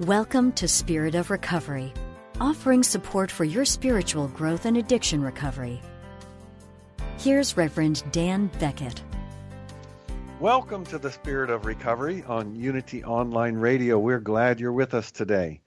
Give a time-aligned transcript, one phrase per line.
[0.00, 1.92] Welcome to Spirit of Recovery,
[2.40, 5.80] offering support for your spiritual growth and addiction recovery.
[7.16, 9.04] Here's Reverend Dan Beckett.
[10.40, 13.96] Welcome to the Spirit of Recovery on Unity Online Radio.
[13.96, 15.60] We're glad you're with us today.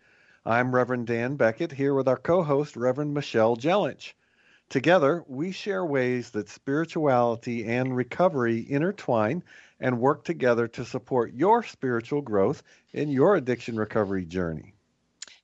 [0.45, 4.11] I'm Reverend Dan Beckett here with our co host, Reverend Michelle Jellich.
[4.69, 9.41] Together, we share ways that spirituality and recovery intertwine
[9.79, 12.63] and work together to support your spiritual growth
[12.97, 14.73] in your addiction recovery journey.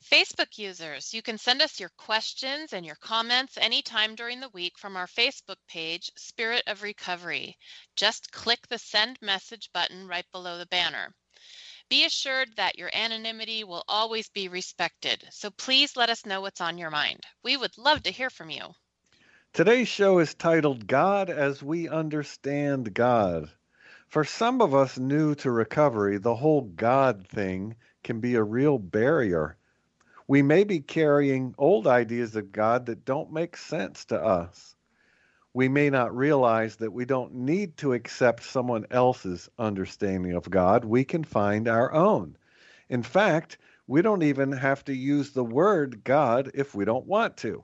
[0.04, 4.78] Facebook users, you can send us your questions and your comments anytime during the week
[4.78, 7.58] from our Facebook page, Spirit of Recovery.
[7.96, 11.14] Just click the send message button right below the banner.
[11.90, 16.62] Be assured that your anonymity will always be respected, so please let us know what's
[16.62, 17.24] on your mind.
[17.44, 18.74] We would love to hear from you.
[19.54, 23.52] Today's show is titled God as We Understand God.
[24.14, 28.78] For some of us new to recovery, the whole God thing can be a real
[28.78, 29.58] barrier.
[30.28, 34.76] We may be carrying old ideas of God that don't make sense to us.
[35.52, 40.86] We may not realize that we don't need to accept someone else's understanding of God.
[40.86, 42.38] We can find our own.
[42.90, 47.38] In fact, we don't even have to use the word God if we don't want
[47.38, 47.64] to.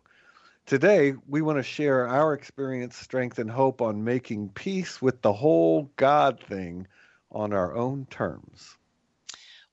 [0.69, 5.34] Today, we want to share our experience, strength, and hope on making peace with the
[5.34, 6.85] whole God thing
[7.31, 8.78] on our own terms.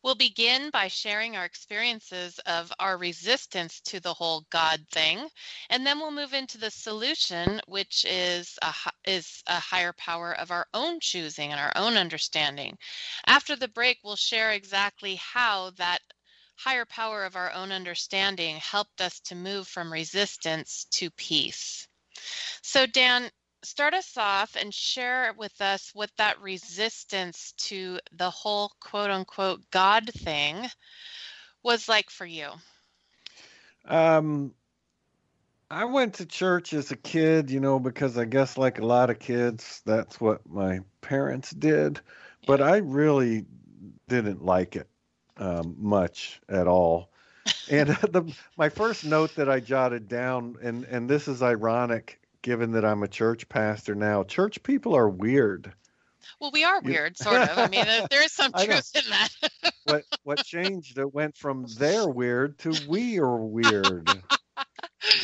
[0.02, 5.28] We'll begin by sharing our experiences of our resistance to the whole God thing,
[5.68, 8.72] and then we'll move into the solution, which is a,
[9.04, 12.78] is a higher power of our own choosing and our own understanding.
[13.26, 16.00] After the break, we'll share exactly how that
[16.56, 21.86] higher power of our own understanding helped us to move from resistance to peace.
[22.62, 23.30] So, Dan,
[23.62, 29.62] start us off and share with us what that resistance to the whole quote unquote
[29.70, 30.68] God thing
[31.62, 32.48] was like for you.
[33.84, 34.54] Um,
[35.70, 39.10] I went to church as a kid, you know, because I guess like a lot
[39.10, 42.00] of kids, that's what my parents did.
[42.42, 42.46] Yeah.
[42.46, 43.44] But I really
[44.08, 44.88] didn't like it
[45.36, 47.10] um, much at all.
[47.70, 52.72] and the, my first note that I jotted down, and, and this is ironic given
[52.72, 55.72] that I'm a church pastor now, church people are weird.
[56.40, 57.58] Well, we are weird, sort of.
[57.58, 59.72] I mean, there is some truth in that.
[59.84, 60.98] what what changed?
[60.98, 64.08] It went from they're weird to we are weird.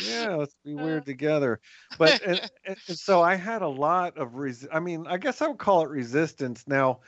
[0.05, 1.59] yeah, let's be weird together.
[1.97, 4.67] But and, and so I had a lot of res.
[4.71, 6.65] I mean, I guess I would call it resistance.
[6.67, 6.99] Now,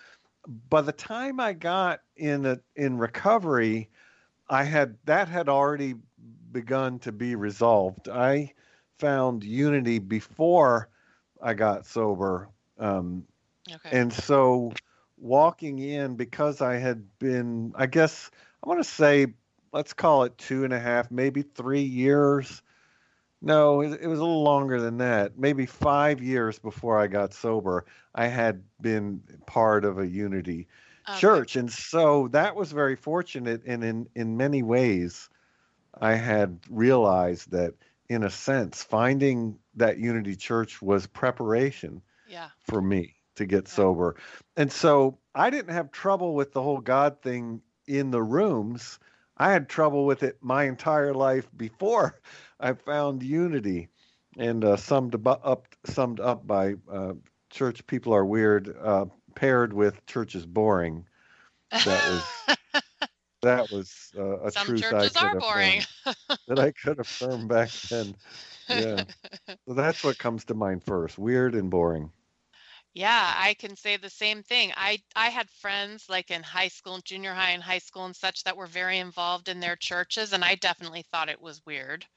[0.47, 3.89] by the time I got in a, in recovery,
[4.49, 5.95] I had that had already
[6.51, 8.09] begun to be resolved.
[8.09, 8.53] I
[8.99, 10.89] found unity before
[11.41, 13.25] I got sober, um,
[13.69, 13.97] okay.
[13.97, 14.71] and so
[15.17, 18.29] walking in because I had been, I guess
[18.63, 19.27] I want to say,
[19.73, 22.61] let's call it two and a half, maybe three years
[23.45, 25.37] no, it, it was a little longer than that.
[25.37, 27.85] Maybe five years before I got sober,
[28.15, 30.67] I had been part of a Unity
[31.07, 31.21] oh, okay.
[31.21, 33.61] church, and so that was very fortunate.
[33.65, 35.29] And in in many ways,
[36.01, 37.75] I had realized that,
[38.09, 42.49] in a sense, finding that Unity church was preparation yeah.
[42.63, 44.15] for me to get sober.
[44.57, 48.97] And so I didn't have trouble with the whole God thing in the rooms.
[49.37, 52.19] I had trouble with it my entire life before
[52.59, 53.89] I found unity,
[54.37, 57.13] and uh, summed up summed up by uh,
[57.49, 59.05] church people are weird, uh,
[59.35, 61.05] paired with church is boring.
[61.83, 62.47] That was
[63.41, 65.81] that was uh, a Some truth churches I are boring.
[66.47, 68.15] that I could affirm back then.
[68.67, 69.05] Yeah,
[69.67, 72.11] so that's what comes to mind first: weird and boring.
[72.95, 74.73] Yeah, I can say the same thing.
[74.75, 78.43] I I had friends like in high school, junior high and high school and such
[78.43, 82.07] that were very involved in their churches and I definitely thought it was weird.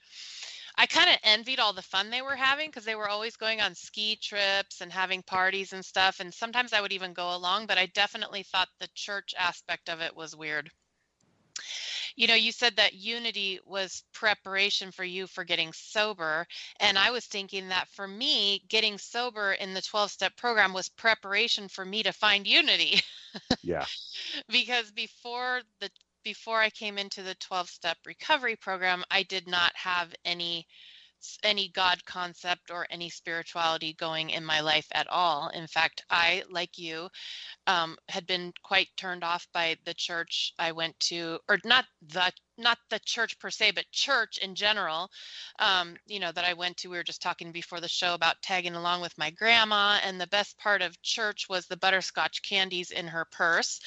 [0.77, 3.61] I kind of envied all the fun they were having because they were always going
[3.61, 7.67] on ski trips and having parties and stuff and sometimes I would even go along,
[7.67, 10.71] but I definitely thought the church aspect of it was weird
[12.19, 16.45] you know, you said that unity was preparation for you for getting sober.
[16.81, 20.89] And I was thinking that for me, getting sober in the 12 step program was
[20.89, 23.01] preparation for me to find unity.
[23.63, 23.85] Yeah.
[24.49, 25.91] because before the
[26.25, 30.67] before I came into the 12 step recovery program, I did not have any
[31.43, 35.49] any God concept or any spirituality going in my life at all.
[35.49, 37.09] In fact, I, like you,
[37.67, 42.33] um, had been quite turned off by the church I went to, or not the
[42.59, 45.11] not the church per se, but church in general.
[45.59, 46.91] Um, you know that I went to.
[46.91, 50.27] We were just talking before the show about tagging along with my grandma, and the
[50.27, 53.81] best part of church was the butterscotch candies in her purse.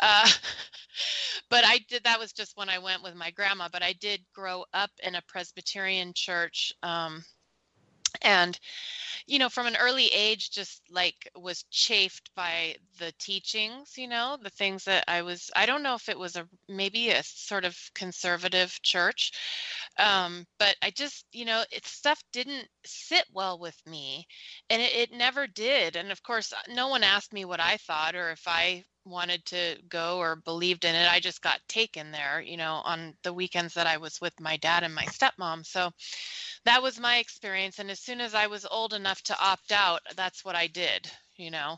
[0.00, 0.28] Uh,
[1.50, 3.68] but I did that was just when I went with my grandma.
[3.72, 6.72] But I did grow up in a Presbyterian church.
[6.82, 7.24] Um,
[8.22, 8.58] and
[9.26, 14.36] you know from an early age just like was chafed by the teachings you know
[14.42, 17.64] the things that i was i don't know if it was a maybe a sort
[17.64, 19.32] of conservative church
[19.98, 24.26] um, but i just you know it stuff didn't sit well with me
[24.70, 25.96] and it, it never did.
[25.96, 29.76] And of course no one asked me what i thought or if i wanted to
[29.88, 31.10] go or believed in it.
[31.10, 34.56] I just got taken there, you know, on the weekends that I was with my
[34.58, 35.64] dad and my stepmom.
[35.66, 35.90] So
[36.64, 37.78] that was my experience.
[37.78, 41.10] And as soon as I was old enough to opt out, that's what I did,
[41.36, 41.76] you know.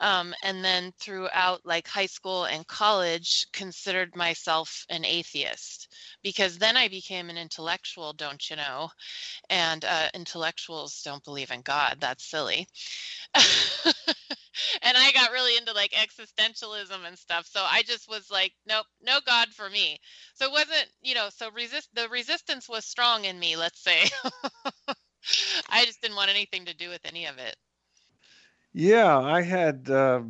[0.00, 5.88] Um, and then throughout like high school and college, considered myself an atheist
[6.22, 8.90] because then I became an intellectual, don't you know?
[9.50, 11.98] And uh, intellectuals don't believe in God.
[12.00, 12.68] That's silly.
[14.82, 17.46] and I got really into like existentialism and stuff.
[17.46, 19.98] So I just was like, nope, no God for me.
[20.34, 24.04] So it wasn't, you know, so resist the resistance was strong in me, let's say.
[25.70, 27.56] I just didn't want anything to do with any of it.
[28.72, 30.22] Yeah, I had uh,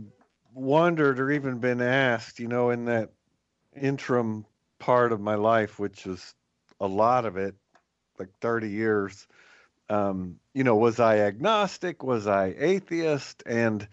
[0.53, 3.11] wondered or even been asked, you know, in that
[3.75, 4.45] interim
[4.79, 6.35] part of my life, which was
[6.81, 7.55] a lot of it,
[8.19, 9.27] like 30 years,
[9.89, 12.03] um, you know, was I agnostic?
[12.03, 13.43] Was I atheist?
[13.47, 13.87] And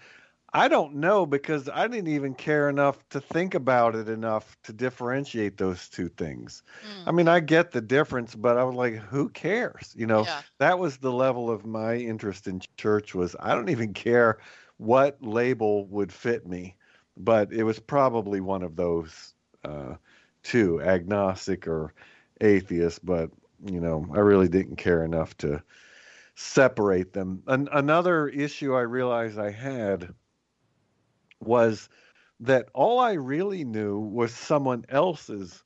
[0.53, 4.73] I don't know because I didn't even care enough to think about it enough to
[4.73, 6.63] differentiate those two things.
[6.85, 7.07] Mm.
[7.07, 9.93] I mean, I get the difference, but I was like, who cares?
[9.95, 10.41] You know, yeah.
[10.57, 14.39] that was the level of my interest in church was I don't even care
[14.75, 16.75] what label would fit me,
[17.15, 19.33] but it was probably one of those
[19.63, 19.95] uh,
[20.43, 21.93] two, agnostic or
[22.41, 23.29] atheist, but
[23.65, 25.61] you know, I really didn't care enough to
[26.35, 27.43] separate them.
[27.47, 30.13] An- another issue I realized I had
[31.41, 31.89] was
[32.41, 35.63] that all I really knew was someone else's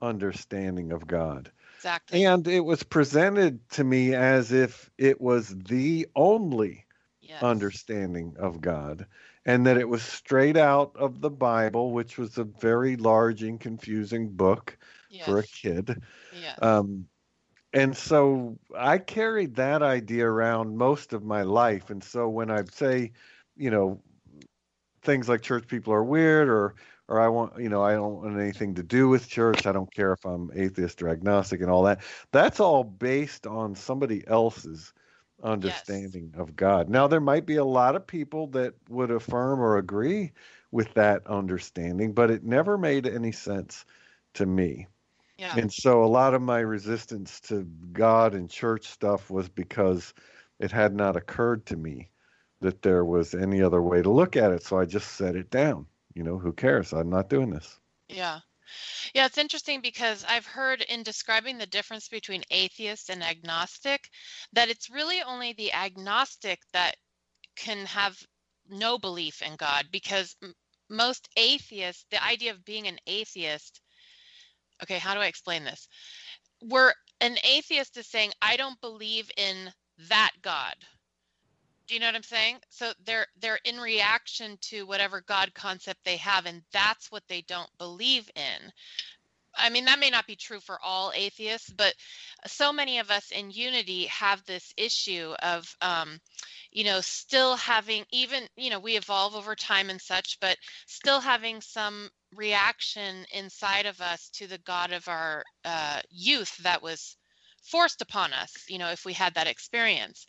[0.00, 1.50] understanding of God.
[1.76, 2.24] Exactly.
[2.24, 6.84] And it was presented to me as if it was the only
[7.20, 7.42] yes.
[7.42, 9.06] understanding of God
[9.46, 13.58] and that it was straight out of the Bible, which was a very large and
[13.58, 14.76] confusing book
[15.08, 15.24] yes.
[15.24, 16.02] for a kid.
[16.38, 16.58] Yes.
[16.60, 17.06] Um,
[17.72, 21.90] and so I carried that idea around most of my life.
[21.90, 23.12] And so when I say,
[23.56, 24.00] you know,
[25.08, 26.74] things like church people are weird or
[27.08, 29.66] or I want you know I don't want anything to do with church.
[29.66, 32.02] I don't care if I'm atheist or agnostic and all that.
[32.30, 34.92] That's all based on somebody else's
[35.42, 36.40] understanding yes.
[36.40, 36.90] of God.
[36.90, 40.32] Now there might be a lot of people that would affirm or agree
[40.72, 43.86] with that understanding, but it never made any sense
[44.34, 44.88] to me.
[45.38, 45.54] Yeah.
[45.56, 50.12] And so a lot of my resistance to God and church stuff was because
[50.58, 52.10] it had not occurred to me
[52.60, 54.62] that there was any other way to look at it.
[54.62, 55.86] So I just set it down.
[56.14, 56.92] You know, who cares?
[56.92, 57.78] I'm not doing this.
[58.08, 58.40] Yeah.
[59.14, 64.08] Yeah, it's interesting because I've heard in describing the difference between atheist and agnostic
[64.52, 66.96] that it's really only the agnostic that
[67.56, 68.16] can have
[68.68, 70.36] no belief in God because
[70.90, 73.80] most atheists, the idea of being an atheist,
[74.82, 75.88] okay, how do I explain this?
[76.62, 79.72] We're an atheist is saying, I don't believe in
[80.08, 80.74] that God
[81.88, 82.58] do you know what I'm saying?
[82.68, 87.42] So they're they're in reaction to whatever God concept they have, and that's what they
[87.42, 88.72] don't believe in.
[89.56, 91.94] I mean, that may not be true for all atheists, but
[92.46, 96.20] so many of us in unity have this issue of, um,
[96.70, 101.20] you know, still having, even, you know, we evolve over time and such, but still
[101.20, 107.16] having some reaction inside of us to the God of our uh, youth that was
[107.62, 110.26] forced upon us, you know, if we had that experience.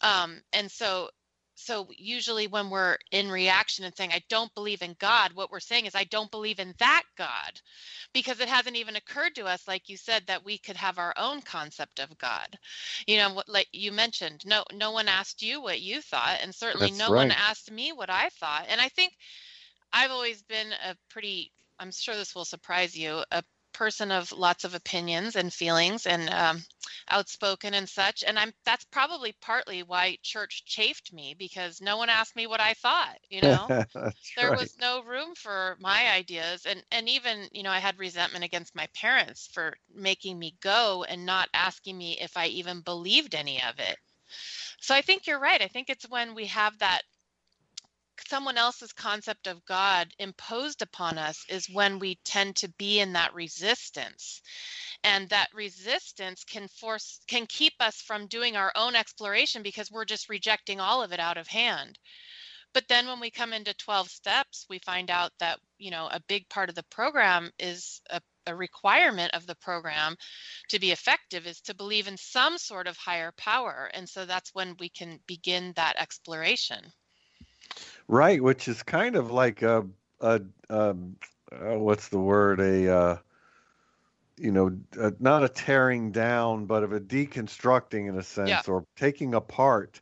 [0.00, 1.08] Um, and so
[1.58, 5.58] so usually when we're in reaction and saying i don't believe in god what we're
[5.58, 7.60] saying is i don't believe in that god
[8.14, 11.12] because it hasn't even occurred to us like you said that we could have our
[11.16, 12.56] own concept of god.
[13.06, 16.54] You know what like you mentioned no no one asked you what you thought and
[16.54, 18.66] certainly That's no one asked me what i thought.
[18.68, 19.12] And i think
[19.92, 21.50] i've always been a pretty
[21.80, 26.28] i'm sure this will surprise you a person of lots of opinions and feelings and
[26.30, 26.64] um,
[27.10, 32.08] outspoken and such and i'm that's probably partly why church chafed me because no one
[32.08, 33.70] asked me what i thought you know
[34.36, 34.58] there right.
[34.58, 38.74] was no room for my ideas and and even you know i had resentment against
[38.74, 43.62] my parents for making me go and not asking me if i even believed any
[43.62, 43.96] of it
[44.80, 47.02] so i think you're right i think it's when we have that
[48.26, 53.12] someone else's concept of god imposed upon us is when we tend to be in
[53.12, 54.42] that resistance.
[55.04, 60.04] And that resistance can force can keep us from doing our own exploration because we're
[60.04, 61.98] just rejecting all of it out of hand.
[62.72, 66.20] But then when we come into 12 steps we find out that you know a
[66.28, 70.16] big part of the program is a, a requirement of the program
[70.68, 73.90] to be effective is to believe in some sort of higher power.
[73.94, 76.92] And so that's when we can begin that exploration
[78.08, 79.86] Right, which is kind of like a
[80.20, 81.16] a um,
[81.52, 82.58] uh, what's the word?
[82.60, 83.16] A uh,
[84.38, 88.74] you know, uh, not a tearing down, but of a deconstructing in a sense, Yeah.
[88.74, 90.00] or taking apart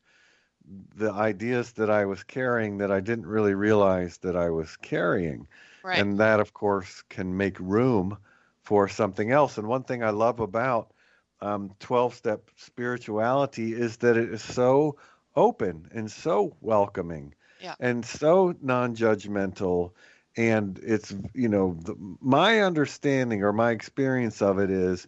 [0.96, 5.48] the ideas that I was carrying that I didn't really realize that I was carrying.
[5.82, 8.18] right And that, of course, can make room
[8.62, 9.58] for something else.
[9.58, 10.92] And one thing I love about
[11.40, 14.98] um, 12 step spirituality is that it is so
[15.36, 17.74] open and so welcoming Yeah.
[17.80, 19.92] and so non judgmental.
[20.36, 25.06] And it's, you know, the, my understanding or my experience of it is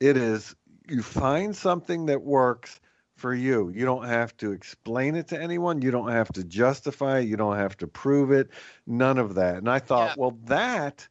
[0.00, 0.54] it is
[0.88, 2.80] you find something that works
[3.16, 3.70] for you.
[3.74, 5.82] You don't have to explain it to anyone.
[5.82, 7.28] You don't have to justify it.
[7.28, 8.50] You don't have to prove it.
[8.86, 9.56] None of that.
[9.56, 10.16] And I thought, Yeah.
[10.16, 11.06] well, that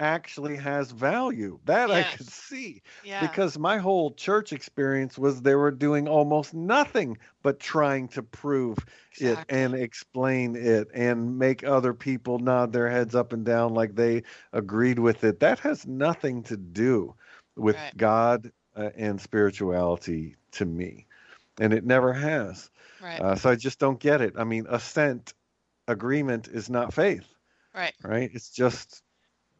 [0.00, 1.58] actually has value.
[1.64, 6.54] That I could see yeah because my whole church experience was they were doing almost
[6.54, 8.78] nothing but trying to prove
[9.18, 13.94] it and explain it and make other people nod their heads up and down like
[13.94, 14.22] they
[14.52, 15.40] agreed with it.
[15.40, 17.14] That has nothing to do
[17.56, 17.94] with Right.
[17.96, 21.06] God uh, and spirituality to me.
[21.58, 22.70] And it never has.
[23.00, 24.34] right Uh, so I just don't get it.
[24.38, 25.34] I mean, assent,
[25.88, 27.26] agreement is not faith,
[27.74, 28.30] right right?
[28.34, 29.03] It's just,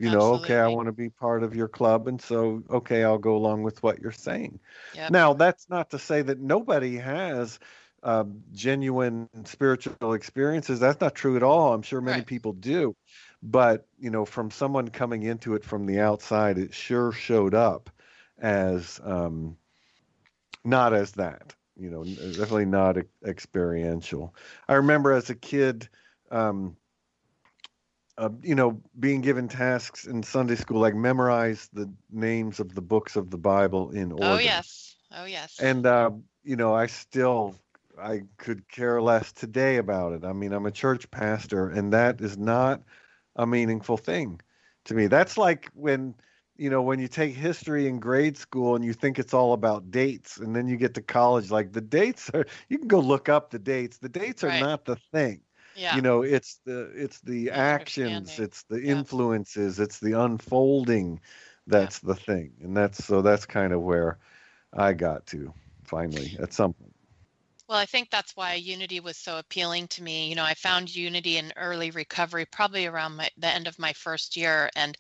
[0.04, 2.08] you know, okay, I want to be part of your club.
[2.08, 4.60] And so, okay, I'll go along with what you're saying.
[4.94, 5.10] Yep.
[5.12, 7.58] Now, that's not to say that nobody has
[8.02, 10.78] uh, genuine spiritual experiences.
[10.80, 11.72] That's not true at all.
[11.72, 12.26] I'm sure many Right.
[12.26, 12.94] people do.
[13.42, 17.90] But, you know, from someone coming into it from the outside, it sure showed up
[18.38, 19.56] as um,
[20.64, 24.34] not as that, you know, definitely not experiential.
[24.68, 25.88] I remember as a kid,
[26.30, 26.76] um,
[28.18, 32.82] uh, you know, being given tasks in Sunday school, like memorize the names of the
[32.82, 34.64] books of the Bible in order.
[34.64, 36.10] oh yes oh yes And uh,
[36.42, 37.56] you know, I still
[37.98, 40.24] I could care less today about it.
[40.24, 42.82] I mean, I'm a church pastor, and that is not
[43.36, 44.40] a meaningful thing
[44.84, 45.06] to me.
[45.06, 46.14] That's like when
[46.56, 49.90] you know when you take history in grade school and you think it's all about
[49.90, 52.46] dates, and then you get to college, like the dates are.
[52.68, 53.98] You can go look up the dates.
[53.98, 54.68] The dates are Right.
[54.68, 55.40] not the thing
[55.74, 58.82] yeah you know it's the it's the actions it's the Yeah.
[58.82, 61.20] influences it's the unfolding
[61.66, 64.18] that's the thing and that's so that's kind of where
[64.72, 65.52] i got to
[65.84, 66.94] finally at some point
[67.68, 70.28] Well, I think that's why unity was so appealing to me.
[70.28, 73.92] You know, I found unity in early recovery, probably around my, the end of my
[73.94, 74.70] first year.
[74.76, 74.96] And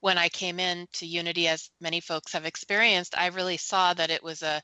[0.00, 4.22] when I came into unity, as many folks have experienced, I really saw that it
[4.22, 4.62] was a,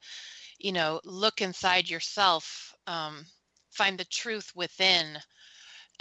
[0.58, 3.26] you know, look inside yourself, um,
[3.70, 5.18] find the truth within.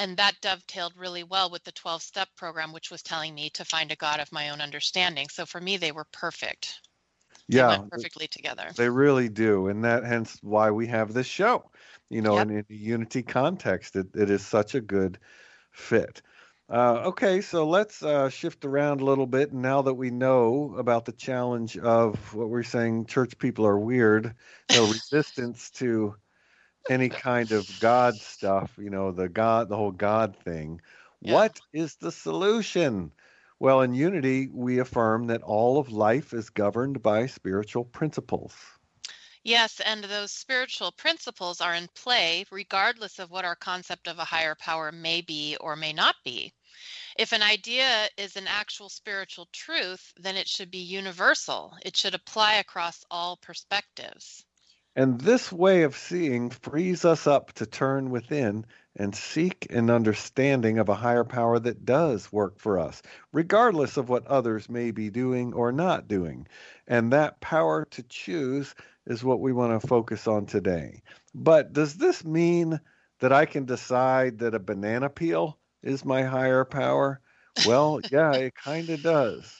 [0.01, 3.65] And that dovetailed really well with the 12 step program, which was telling me to
[3.65, 5.29] find a God of my own understanding.
[5.29, 6.81] So for me, they were perfect.
[7.53, 8.77] They yeah went perfectly together.
[8.77, 11.69] they really do and that hence why we have this show
[12.09, 12.41] you know Yep.
[12.41, 15.19] and in a unity context it, it is such a good
[15.71, 16.21] fit
[16.69, 20.75] uh, okay so let's uh, shift around a little bit and now that we know
[20.77, 24.35] about the challenge of what we're saying church people are weird
[24.69, 26.15] no resistance to
[26.89, 30.81] any kind of god stuff you know the god the whole god thing
[31.21, 31.33] Yeah.
[31.33, 33.11] what is the solution
[33.59, 38.55] well in unity we affirm that all of life is governed by spiritual principles
[39.43, 44.25] Yes, and those spiritual principles are in play regardless of what our concept of a
[44.25, 46.53] higher power may be or may not be.
[47.17, 51.77] If an idea is an actual spiritual truth, then it should be universal.
[51.83, 54.45] It should apply across all perspectives.
[54.95, 58.65] And this way of seeing frees us up to turn within
[58.97, 64.09] and seek an understanding of a higher power that does work for us, regardless of
[64.09, 66.45] what others may be doing or not doing.
[66.87, 68.75] And that power to choose
[69.07, 71.01] is what we want to focus on today.
[71.33, 72.81] But does this mean
[73.19, 77.21] that I can decide that a banana peel is my higher power?
[77.65, 79.55] Well, yeah, it kind of does.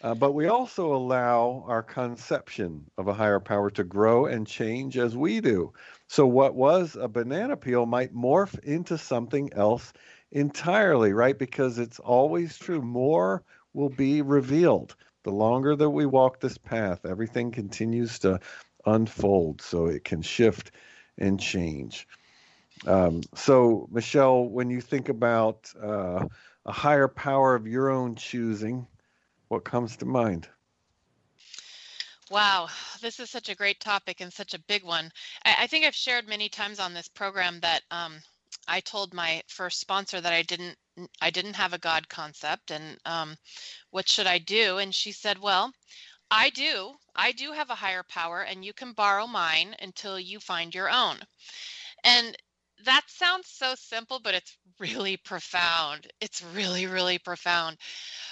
[0.00, 4.96] Uh, but we also allow our conception of a higher power to grow and change
[4.96, 5.72] as we do.
[6.06, 9.92] So, what was a banana peel might morph into something else
[10.30, 11.36] entirely, right?
[11.36, 12.80] Because it's always true.
[12.80, 14.94] More will be revealed.
[15.24, 18.38] The longer that we walk this path, everything continues to
[18.86, 20.70] unfold so it can shift
[21.18, 22.06] and change.
[22.86, 26.24] Um, so, Michelle, when you think about uh,
[26.64, 28.86] a higher power of your own choosing,
[29.48, 30.48] what comes to mind?
[32.30, 32.68] Wow,
[33.00, 35.10] this is such a great topic and such a big one.
[35.46, 38.20] I, I think I've shared many times on this program that um,
[38.66, 40.76] I told my first sponsor that I didn't
[41.22, 43.36] I didn't have a God concept and um,
[43.90, 44.78] what should I do?
[44.78, 45.72] And she said, well,
[46.30, 46.94] I do.
[47.14, 50.90] I do have a higher power and you can borrow mine until you find your
[50.90, 51.18] own.
[52.04, 52.36] And
[52.84, 56.06] that sounds so simple, but it's really profound.
[56.20, 57.76] It's really, really profound.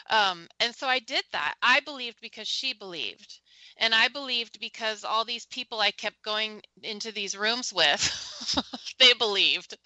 [0.08, 1.54] Um, and so I did that.
[1.62, 3.40] I believed because she believed.
[3.78, 8.54] And I believed because all these people I kept going into these rooms with,
[8.98, 9.76] they believed,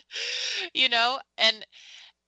[0.75, 1.67] you know, and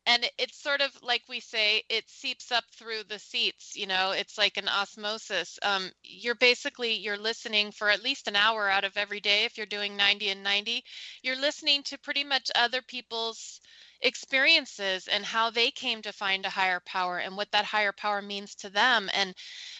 [0.06, 4.12] and it's sort of like we say it seeps up through the seats you know
[4.12, 5.59] it's like an osmosis.
[5.62, 9.56] Um, you're basically you're listening for at least an hour out of every day if
[9.56, 10.85] you're doing 90 and 90
[11.23, 13.61] you're listening to pretty much other people's
[14.02, 18.21] experiences and how they came to find a higher power and what that higher power
[18.23, 19.35] means to them and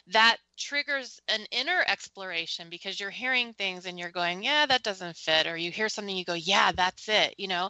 [0.09, 5.17] that triggers an inner exploration because you're hearing things and you're going yeah that doesn't
[5.17, 7.69] fit or you hear something you go yeah that's it you know?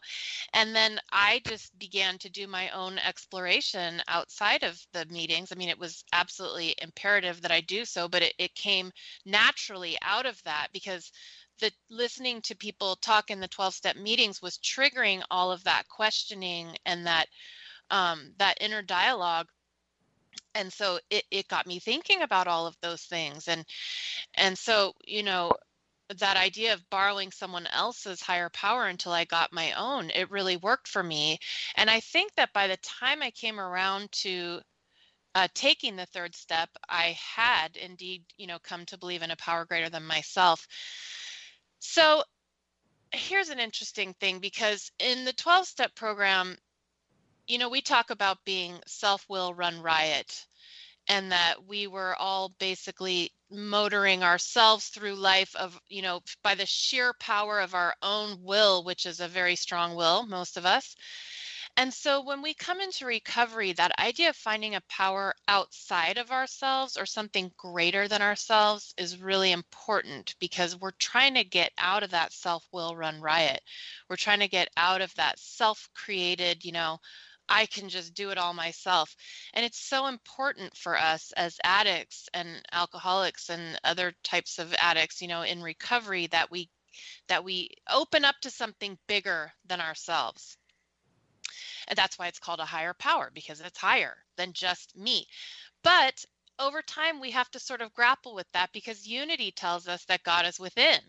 [0.55, 5.53] And then i just began to do my own exploration outside of the meetings.
[5.53, 8.93] I mean it was absolutely imperative that i do so but it, it came
[9.25, 11.13] naturally out of that because
[11.61, 15.89] the listening to people talk in the 12 step meetings was triggering all of that
[15.89, 17.27] questioning and that
[17.91, 19.49] um, that inner dialogue
[20.55, 23.65] and so it, it got me thinking about all of those things and
[24.35, 25.53] and so you know
[26.19, 30.57] that idea of borrowing someone else's higher power until I got my own, it really
[30.57, 31.39] worked for me.
[31.77, 34.61] And I think that by the time I came around to
[35.35, 39.37] uh, taking the third step, I had indeed, you know, come to believe in a
[39.37, 40.67] power greater than myself.
[41.85, 42.23] So
[43.13, 46.57] here's an interesting thing because in the 12 step program,
[47.49, 50.47] you know, we talk about being self will run riot
[51.09, 56.67] and that we were all basically motoring ourselves through life of you know by the
[56.67, 60.95] sheer power of our own will which is a very strong will most of us
[61.77, 66.31] and so when we come into recovery, that idea of finding a power outside of
[66.31, 72.03] ourselves or something greater than ourselves is really important because we're trying to get out
[72.03, 73.63] of that self will run riot.
[74.09, 77.01] We're trying to get out of that self created, you know,
[77.49, 79.17] I can just do it all myself.
[79.55, 85.23] And it's so important for us as addicts and alcoholics and other types of addicts,
[85.23, 86.71] you know, in recovery that we
[87.29, 90.57] that we open up to something bigger than ourselves.
[91.89, 95.27] And that's why it's called a higher power because it's higher than just me.
[95.83, 96.25] But
[96.59, 100.23] over time, we have to sort of grapple with that because unity tells us that
[100.23, 101.01] God is within.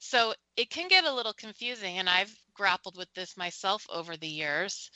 [0.00, 4.28] So it can get a little confusing, and I've grappled with this myself over the
[4.28, 4.90] years.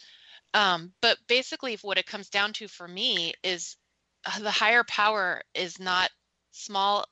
[0.54, 3.76] Um, but basically, what it comes down to for me is
[4.24, 6.10] uh, the higher power is not
[6.52, 7.06] small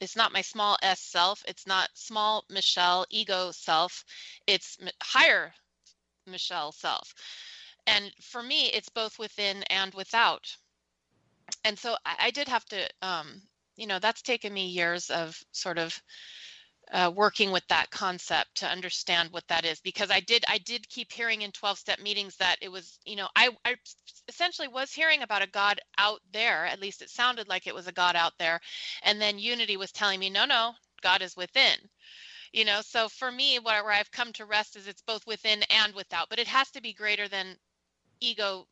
[0.00, 4.04] it's not my small s self it's not small michelle ego self
[4.46, 5.54] it's higher
[6.26, 7.14] Michelle self.
[7.86, 10.56] And for me, it's both within and without.
[11.64, 13.42] And so I, I did have to, um,
[13.76, 16.00] you know, that's taken me years of sort of
[16.92, 20.88] uh, working with that concept to understand what that is because i did i did
[20.88, 23.76] keep hearing in 12 step meetings that it was you know I, I
[24.28, 27.86] essentially was hearing about a god out there at least it sounded like it was
[27.86, 28.60] a god out there
[29.04, 31.76] and then unity was telling me no no god is within
[32.52, 35.62] you know so for me where, where i've come to rest is it's both within
[35.70, 37.56] and without but it has to be greater than
[38.20, 38.66] ego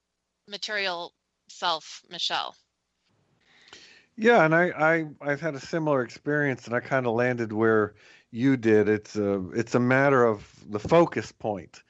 [0.48, 1.12] material
[1.48, 2.54] self michelle.
[4.16, 7.94] Yeah and i, I i've had a similar experience and i kind of landed where
[8.32, 8.88] you did.
[8.88, 11.82] It's a it's a matter of the focus point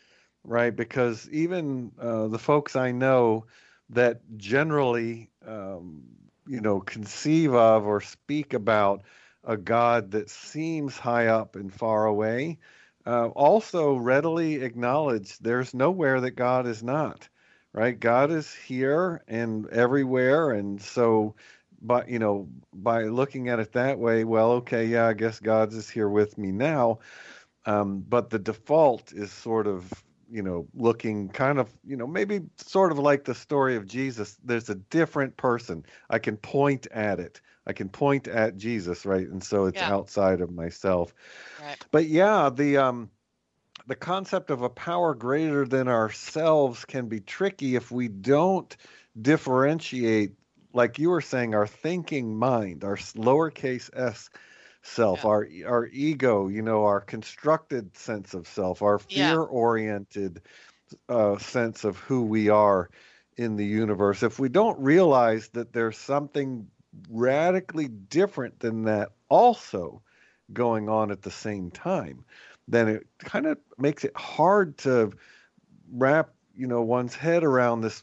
[0.44, 0.74] right?
[0.74, 3.46] Because even uh, the folks i know
[3.90, 6.03] that generally um,
[6.46, 9.03] you know conceive of or speak about
[9.44, 12.59] a God that seems high up and far away,
[13.07, 17.29] uh, also readily acknowledge there's nowhere that God is not,
[17.72, 17.98] right?
[17.98, 20.50] God is here and everywhere.
[20.50, 21.35] And so,
[21.81, 25.74] but you know, by looking at it that way, well, okay, yeah, I guess God's
[25.74, 26.98] is here with me now.
[27.66, 29.90] Um, but the default is sort of
[30.31, 34.38] you know, looking kind of, you know, maybe sort of like the story of Jesus.
[34.44, 35.85] There's a different person.
[36.09, 37.40] I can point at it.
[37.66, 39.27] I can point at Jesus, right?
[39.27, 39.92] And so it's yeah.
[39.92, 41.14] outside of myself.
[41.62, 41.77] Right.
[41.90, 43.11] But yeah, the um
[43.87, 48.77] the concept of a power greater than ourselves can be tricky if we don't
[49.20, 50.33] differentiate
[50.73, 54.31] like you were saying our thinking mind, our lowercase s
[54.83, 55.29] self, yeah.
[55.29, 60.40] our our ego, you know, our constructed sense of self, our fear-oriented
[61.09, 62.88] uh, sense of who we are
[63.37, 64.23] in the universe.
[64.23, 66.68] If we don't realize that there's something
[67.09, 70.03] radically different than that also
[70.53, 72.24] going on at the same time,
[72.68, 75.12] then it kind of makes it hard to
[75.92, 78.03] wrap, you know, one's head around this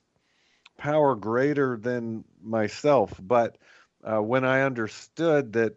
[0.77, 3.13] power greater than myself.
[3.19, 3.57] But
[4.03, 5.75] uh, when I understood that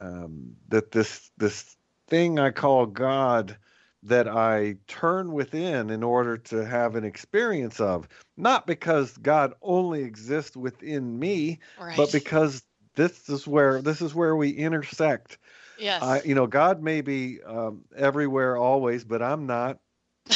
[0.00, 3.56] um, that this this thing I call God
[4.04, 10.02] that I turn within in order to have an experience of, not because God only
[10.02, 11.96] exists within me, right.
[11.96, 12.62] but because
[12.94, 15.38] this is where this is where we intersect.
[15.78, 16.02] Yes.
[16.02, 19.78] I, you know, God may be um, everywhere always, but I'm not.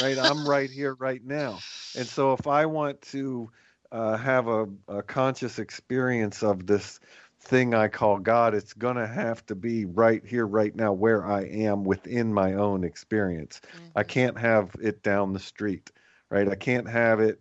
[0.00, 1.58] Right, I'm right here, right now.
[1.96, 3.50] And so, if I want to
[3.90, 6.98] uh, have a, a conscious experience of this
[7.42, 11.26] thing I call God, it's going to have to be right here, right now, where
[11.26, 13.60] I am within my own experience.
[13.74, 13.84] Mm-hmm.
[13.96, 15.90] I can't have it down the street,
[16.30, 16.48] right?
[16.48, 17.40] I can't have it,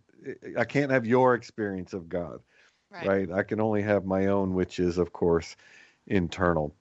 [0.58, 2.40] I can't have your experience of God,
[2.90, 3.06] right?
[3.06, 3.32] right?
[3.32, 5.56] I can only have my own, which is, of course,
[6.08, 6.74] internal.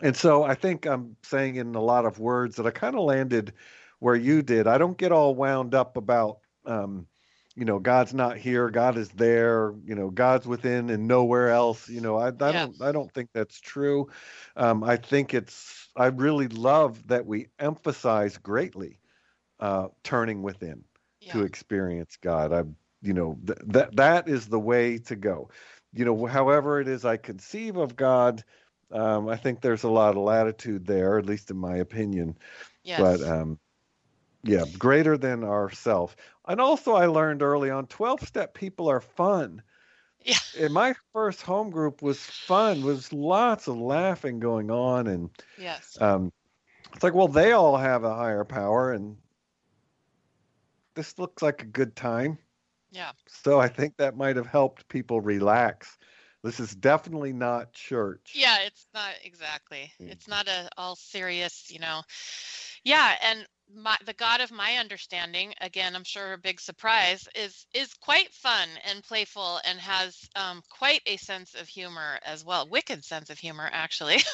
[0.00, 3.02] And so I think I'm saying in a lot of words that I kind of
[3.02, 3.52] landed
[3.98, 4.68] where you did.
[4.68, 7.06] I don't get all wound up about, um,
[7.58, 11.88] you know god's not here god is there you know god's within and nowhere else
[11.88, 12.52] you know i, I yeah.
[12.52, 14.08] don't i don't think that's true
[14.56, 19.00] um, i think it's i really love that we emphasize greatly
[19.58, 20.84] uh, turning within
[21.20, 21.32] yeah.
[21.32, 22.62] to experience god i
[23.02, 25.50] you know th- that that is the way to go
[25.92, 28.44] you know however it is i conceive of god
[28.92, 32.38] um, i think there's a lot of latitude there at least in my opinion
[32.84, 33.00] yes.
[33.00, 33.58] but um,
[34.48, 36.16] yeah greater than ourself.
[36.46, 39.62] And also i learned early on 12 step people are fun.
[40.24, 40.36] Yeah.
[40.58, 45.96] And my first home group was fun was lots of laughing going on and yes.
[46.00, 46.32] um
[46.94, 49.16] it's like well they all have a higher power and
[50.94, 52.38] this looks like a good time.
[52.90, 53.12] Yeah.
[53.26, 55.98] So i think that might have helped people relax.
[56.42, 58.32] This is definitely not church.
[58.34, 59.92] Yeah it's not exactly.
[60.00, 60.12] Mm-hmm.
[60.12, 62.02] it's not a all serious you know.
[62.84, 67.66] Yeah and my the god of my understanding again i'm sure a big surprise is
[67.74, 72.68] is quite fun and playful and has um, quite a sense of humor as well
[72.68, 74.18] wicked sense of humor actually.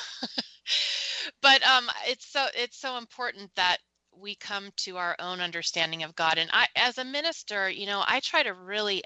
[1.43, 3.79] But um it's so it's so important that
[4.17, 6.39] we come to our own understanding of god.
[6.39, 9.03] And i as a minister you know i try to really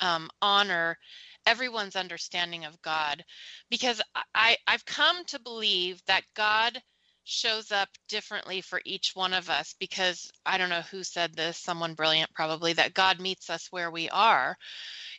[0.00, 0.98] um, honor
[1.46, 3.24] everyone's understanding of god
[3.70, 4.00] because
[4.34, 6.80] i i've come to believe that god
[7.24, 11.56] shows up differently for each one of us because I don't know who said this,
[11.58, 14.56] someone brilliant probably, that God meets us where we are,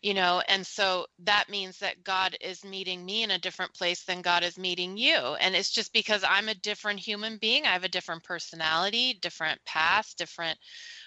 [0.02, 4.04] you know, and so that means that God is meeting me in a different place
[4.04, 5.16] than God is meeting you.
[5.16, 9.64] And it's just because I'm a different human being, I have a different personality, different
[9.66, 10.60] past, different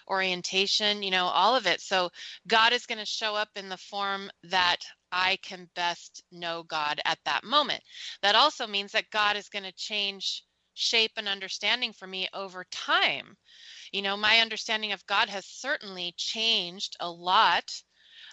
[0.09, 1.81] orientation, you know, all of it.
[1.81, 2.11] So
[2.47, 4.79] God is going to show up in the form that
[5.13, 7.83] I can best know God at that moment.
[8.23, 10.43] That also means that God is going to change
[10.77, 13.37] shape and understanding for me over time.
[13.93, 17.73] You know, my understanding of God has certainly changed a lot.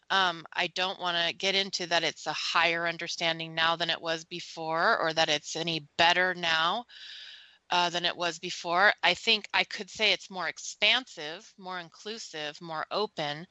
[0.10, 4.02] Um, I don't want to get into that it's a higher understanding now than it
[4.02, 6.86] was before or that it's any better now.
[7.72, 8.94] Uh, than it was before.
[9.02, 13.48] I think I could say it's more expansive, more inclusive, more open.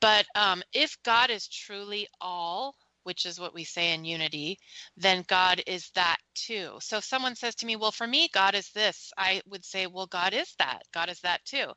[0.00, 2.76] But um, if God is truly all
[3.08, 4.58] which is what we say in unity,
[4.98, 6.76] then God is that too.
[6.82, 9.86] So if someone says to me, Well, for me, God is this, I would say,
[9.86, 10.82] Well, God is that.
[10.92, 11.68] God is that too.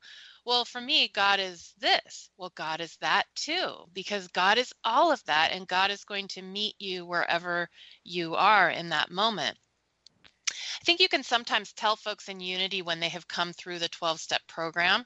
[0.45, 2.29] Well, for me, God is this.
[2.37, 6.27] Well, God is that too, because God is all of that, and God is going
[6.29, 7.69] to meet you wherever
[8.03, 9.57] you are in that moment.
[10.51, 13.89] I think you can sometimes tell folks in Unity when they have come through the
[13.89, 15.05] 12 step program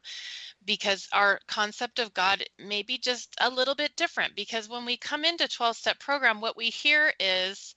[0.65, 4.35] because our concept of God may be just a little bit different.
[4.35, 7.75] Because when we come into 12 step program, what we hear is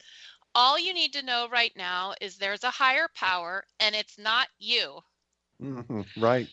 [0.54, 4.48] all you need to know right now is there's a higher power and it's not
[4.59, 5.00] you.
[5.61, 6.48] hmm Right.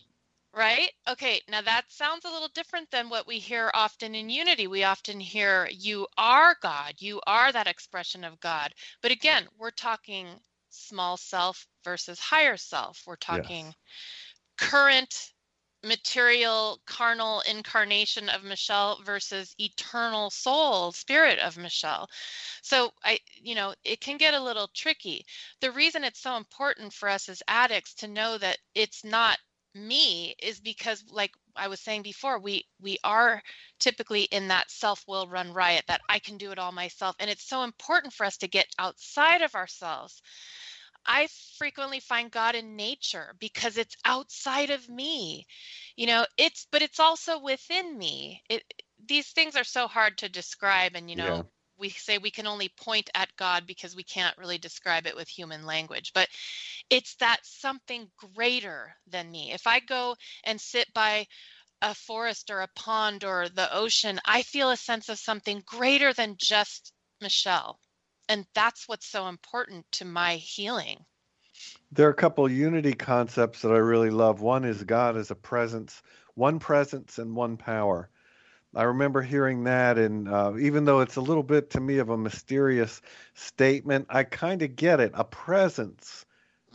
[0.54, 0.90] Right?
[1.08, 4.66] Okay, now that sounds a little different than what we hear often in unity.
[4.66, 8.72] We often hear, you are God, you are that expression of God.
[9.02, 10.28] But again, we're talking
[10.76, 13.02] small self versus higher self.
[13.06, 13.76] We're talking Yes.
[14.58, 15.32] current
[15.84, 22.08] material carnal incarnation of Michelle versus eternal soul spirit of Michelle.
[22.62, 25.24] So I you know, it can get a little tricky.
[25.60, 29.38] The reason it's so important for us as addicts to know that it's not
[29.74, 33.42] me is because like I was saying before, we we are
[33.78, 37.48] typically in that self-will run riot that I can do it all myself and it's
[37.48, 40.22] so important for us to get outside of ourselves.
[41.06, 45.46] I frequently find God in nature because it's outside of me.
[45.96, 48.42] You know, it's but it's also within me.
[48.50, 48.62] It
[49.08, 51.42] these things are so hard to describe and you know, Yeah.
[51.78, 55.28] We say we can only point at God because we can't really describe it with
[55.28, 56.12] human language.
[56.14, 56.28] But
[56.90, 59.52] it's that something greater than me.
[59.52, 61.26] If I go and sit by
[61.82, 66.12] a forest or a pond or the ocean, I feel a sense of something greater
[66.12, 67.78] than just Michelle.
[68.28, 71.04] And that's what's so important to my healing.
[71.92, 74.40] There are a couple unity concepts that I really love.
[74.40, 76.02] One is God as a presence,
[76.34, 78.10] one presence and one power.
[78.76, 82.10] I remember hearing that, and uh, even though it's a little bit to me of
[82.10, 83.00] a mysterious
[83.34, 85.12] statement, I kind of get it.
[85.14, 86.26] A presence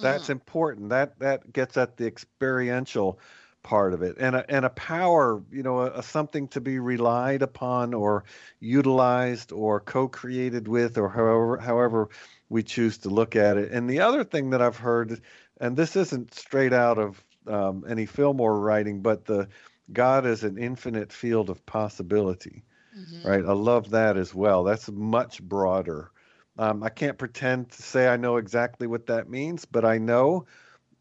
[0.02, 0.32] that's Mhm.
[0.32, 0.90] important.
[0.90, 3.20] That that gets at the experiential
[3.64, 6.80] part of it, and a and a power, you know, a, a something to be
[6.80, 8.24] relied upon or
[8.60, 12.10] utilized or co-created with, or however however
[12.50, 13.72] we choose to look at it.
[13.72, 15.22] And the other thing that I've heard,
[15.60, 19.48] and this isn't straight out of um, any Fillmore writing, but the
[19.94, 22.64] God is an infinite field of possibility,
[22.98, 23.26] Mhm.
[23.26, 23.46] right?
[23.46, 24.64] I love that as well.
[24.64, 26.12] That's much broader.
[26.58, 30.46] Um, I can't pretend to say I know exactly what that means, but I know,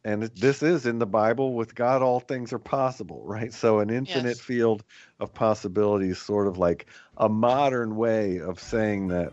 [0.05, 3.53] and this is in the Bible, with God all things are possible, right?
[3.53, 4.40] So an infinite Yes.
[4.40, 4.85] field
[5.18, 9.33] of possibilities, sort of like a modern way of saying that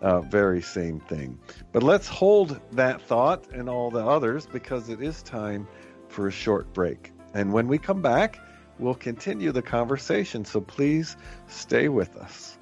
[0.00, 1.38] uh, very same thing.
[1.72, 5.66] But let's hold that thought and all the others because it is time
[6.08, 7.12] for a short break.
[7.34, 8.38] And when we come back,
[8.78, 10.44] we'll continue the conversation.
[10.44, 12.58] So please stay with us.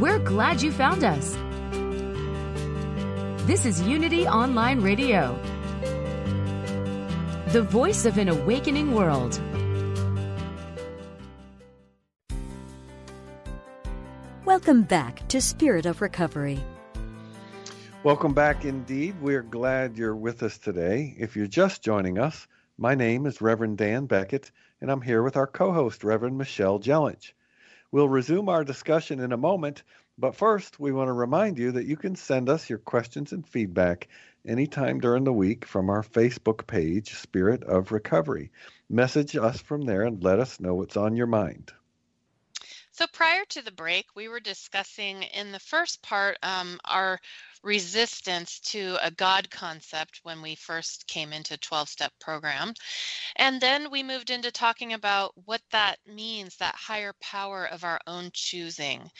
[0.00, 1.36] We're glad you found us.
[3.46, 5.38] This is Unity Online Radio,
[7.52, 9.40] the voice of an awakening world.
[14.44, 16.60] Welcome back to Spirit of Recovery.
[18.04, 19.20] Welcome back indeed.
[19.20, 21.16] We're glad you're with us today.
[21.18, 22.46] If you're just joining us,
[22.78, 26.78] my name is Reverend Dan Beckett, and I'm here with our co host, Reverend Michelle
[26.78, 27.32] Jellich.
[27.90, 29.82] We'll resume our discussion in a moment,
[30.16, 33.44] but first, we want to remind you that you can send us your questions and
[33.44, 34.06] feedback
[34.46, 38.50] anytime during the week from our Facebook page, Spirit of Recovery.
[38.88, 41.72] Message us from there and let us know what's on your mind.
[42.92, 47.18] So prior to the break, we were discussing in the first part um, our
[47.62, 52.72] resistance to a God concept when we first came into 12 step program.
[53.36, 58.00] And then we moved into talking about what that means, that higher power of our
[58.06, 59.10] own choosing.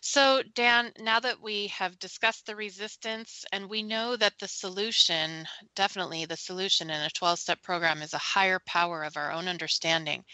[0.00, 5.46] So, Dan, now that we have discussed the resistance and we know that the solution,
[5.74, 9.48] definitely the solution in a 12 step program, is a higher power of our own
[9.48, 10.24] understanding,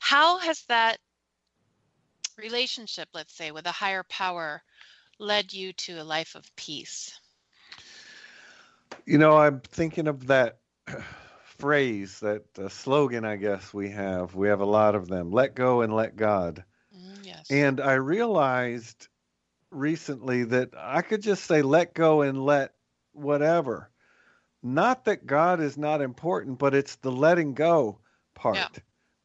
[0.00, 0.98] how has that
[2.36, 4.62] relationship, let's say, with a higher power
[5.20, 7.20] led you to a life of peace?
[9.06, 10.60] You know, I'm thinking of that
[11.44, 14.34] phrase, that uh, slogan, I guess we have.
[14.34, 16.64] We have a lot of them let go and let God.
[16.94, 17.48] Mm, yes.
[17.50, 19.08] And I realized
[19.70, 22.74] recently that I could just say let go and let
[23.12, 23.90] whatever.
[24.62, 28.00] Not that God is not important, but it's the letting go
[28.34, 28.80] part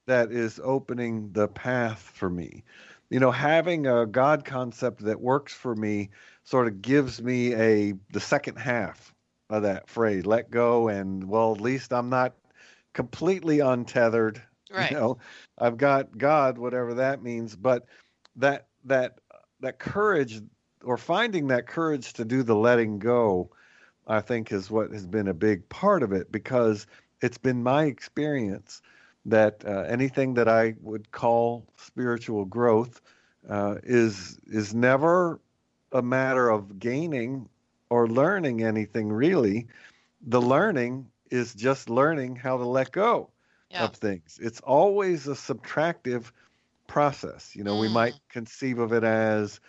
[0.06, 2.64] that is opening the path for me.
[3.10, 6.10] You know, having a God concept that works for me
[6.44, 9.14] sort of gives me a the second half
[9.50, 12.34] of that phrase, let go and well, at least I'm not
[12.96, 14.42] completely untethered
[14.74, 14.90] right.
[14.90, 15.18] you know
[15.60, 17.86] i've got god whatever that means but
[18.38, 19.20] that that
[19.60, 20.42] that courage
[20.84, 23.50] or finding that courage to do the letting go
[24.08, 26.88] i think is what has been a big part of it because
[27.22, 28.82] it's been my experience
[29.26, 33.02] that uh, anything that i would call spiritual growth
[33.50, 35.40] uh, is is never
[35.92, 37.50] a matter of gaining
[37.90, 39.68] or learning anything really.
[40.22, 43.30] The learning is just learning how to let go
[43.72, 43.86] Yeah.
[43.86, 44.40] of things.
[44.42, 46.32] It's always a subtractive
[46.88, 47.56] process.
[47.56, 47.94] You know, we Mm.
[47.94, 49.60] might conceive of it as,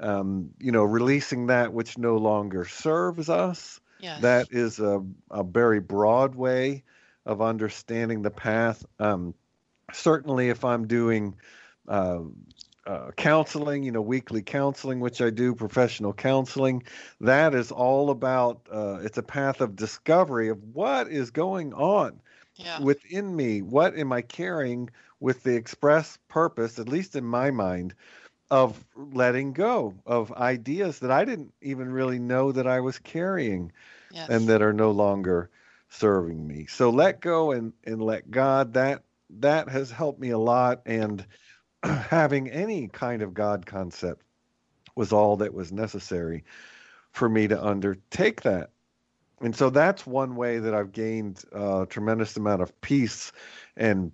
[0.00, 3.80] um, you know, releasing that which no longer serves us.
[3.98, 4.22] Yes.
[4.22, 6.84] That is a, a very broad way
[7.26, 8.86] of understanding the path.
[8.98, 9.34] Um,
[9.92, 11.34] certainly, if I'm doing
[11.88, 12.20] uh,
[12.86, 16.84] uh, counseling, you know, weekly counseling, which I do, professional counseling,
[17.20, 22.20] that is all about uh, it's a path of discovery of what is going on
[22.54, 22.80] yeah.
[22.80, 23.60] within me.
[23.60, 27.94] What am I carrying with the express purpose, at least in my mind,
[28.50, 33.72] of letting go of ideas that I didn't even really know that I was carrying
[34.12, 34.28] yes.
[34.28, 35.50] and that are no longer
[35.96, 36.66] serving me.
[36.66, 38.74] So let go and, and let God.
[38.74, 39.02] That
[39.38, 40.82] that has helped me a lot.
[40.86, 41.26] And
[41.82, 44.22] having any kind of God concept
[44.94, 46.44] was all that was necessary
[47.12, 48.70] for me to undertake that.
[49.40, 53.32] And so that's one way that I've gained a tremendous amount of peace
[53.76, 54.12] and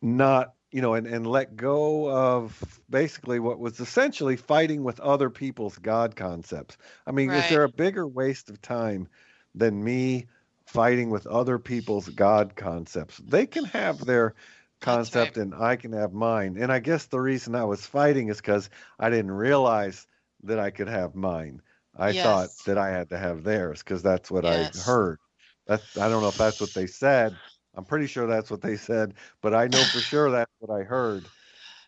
[0.00, 5.28] not, you know, and, and let go of basically what was essentially fighting with other
[5.28, 6.76] people's God concepts.
[7.06, 9.08] I mean, is there a bigger waste of time
[9.56, 10.26] than me
[10.66, 13.18] fighting with other people's God concepts?
[13.18, 14.34] They can have their
[14.80, 16.56] concept and I can have mine.
[16.58, 20.06] And I guess the reason I was fighting is because I didn't realize
[20.42, 21.62] that I could have mine.
[21.96, 24.46] I thought that I had to have theirs because that's what Yes.
[24.46, 25.18] I heard.
[25.66, 27.38] That's I don't know if that's what they said.
[27.74, 30.84] I'm pretty sure that's what they said, but I know for sure that's what I
[30.84, 31.30] heard.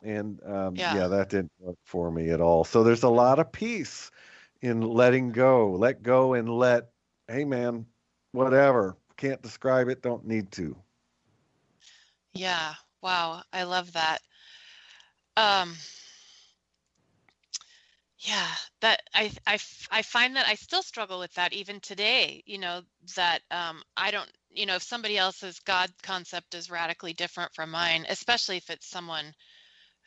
[0.03, 0.87] And um, Yeah.
[0.87, 2.65] yeah, that didn't work for me at all.
[2.65, 4.11] So there's a lot of peace
[4.62, 5.73] in letting go.
[5.73, 6.91] Let go and let,
[7.29, 7.87] hey man,
[8.37, 8.96] whatever.
[9.16, 10.77] Can't describe it, don't need to.
[12.35, 12.75] Yeah.
[13.03, 13.42] Wow.
[13.53, 14.20] I love that.
[15.37, 15.75] Um,
[18.18, 18.49] yeah,
[18.81, 19.59] that I, I,
[19.90, 22.83] I find that I still struggle with that even today, you know,
[23.14, 27.70] that um, I don't, you know, if somebody else's God concept is radically different from
[27.70, 29.33] mine, especially if it's someone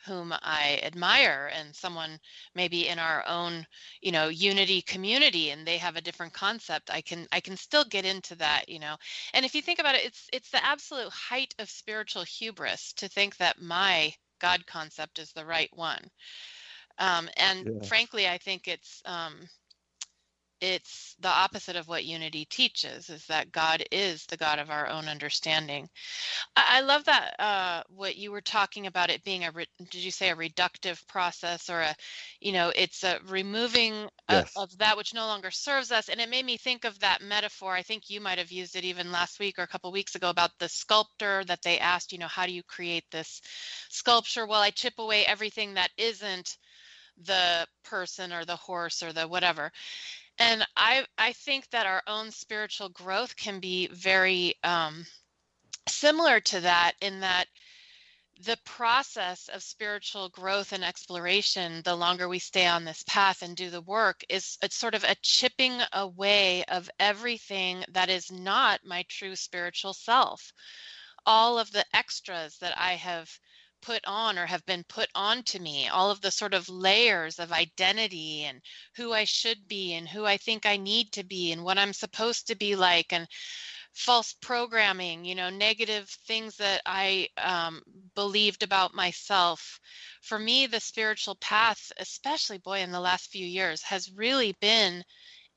[0.06, 2.18] whom I admire and someone
[2.54, 3.66] maybe in our own,
[4.00, 7.84] you know, unity community and they have a different concept, I can I can still
[7.84, 8.96] get into that, you know.
[9.34, 13.08] And if you think about it, it's it's the absolute height of spiritual hubris to
[13.08, 16.10] think that my God concept is the right one.
[16.98, 17.82] Um, and Yeah.
[17.82, 19.48] frankly, I think it's um,
[20.60, 24.88] it's the opposite of what unity teaches is that god is the god of our
[24.88, 25.88] own understanding.
[26.56, 30.02] I, I love that uh, what you were talking about it being a re- did
[30.02, 31.94] you say a reductive process or a
[32.40, 36.30] you know it's a removing of, of that which no longer serves us and it
[36.30, 37.74] made me think of that metaphor.
[37.74, 40.30] I think you might have used it even last week or a couple weeks ago
[40.30, 43.40] about the sculptor that they asked you know how do you create this
[43.88, 44.46] sculpture?
[44.46, 46.56] Well i chip away everything that isn't
[47.24, 49.70] the person or the horse or the whatever
[50.40, 55.06] and i i think that our own spiritual growth can be very um
[55.88, 57.46] similar to that in that
[58.44, 63.54] the process of spiritual growth and exploration the longer we stay on this path and
[63.54, 68.80] do the work is it's sort of a chipping away of everything that is not
[68.82, 70.52] my true spiritual self.
[71.26, 73.28] All of the extras that i have
[73.82, 77.52] put on or have been put onto me all of the sort of layers of
[77.52, 78.60] identity and
[78.96, 81.92] who i should be and who i think i need to be and what i'm
[81.92, 83.26] supposed to be like and
[83.92, 87.82] false programming you know negative things that i um,
[88.14, 89.80] believed about myself.
[90.22, 95.04] For me the spiritual path especially boy in the last few years has really been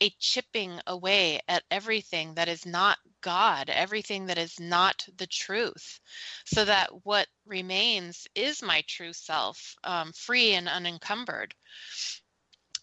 [0.02, 6.00] a chipping away at everything that is not god everything that is not the truth
[6.46, 11.56] so that what remains is my true self um, free and unencumbered.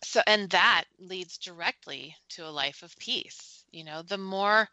[0.03, 4.69] So and that leads directly to a life of peace you know the more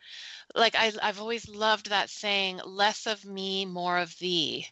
[0.56, 4.66] like I, i've always loved that saying less of me more of thee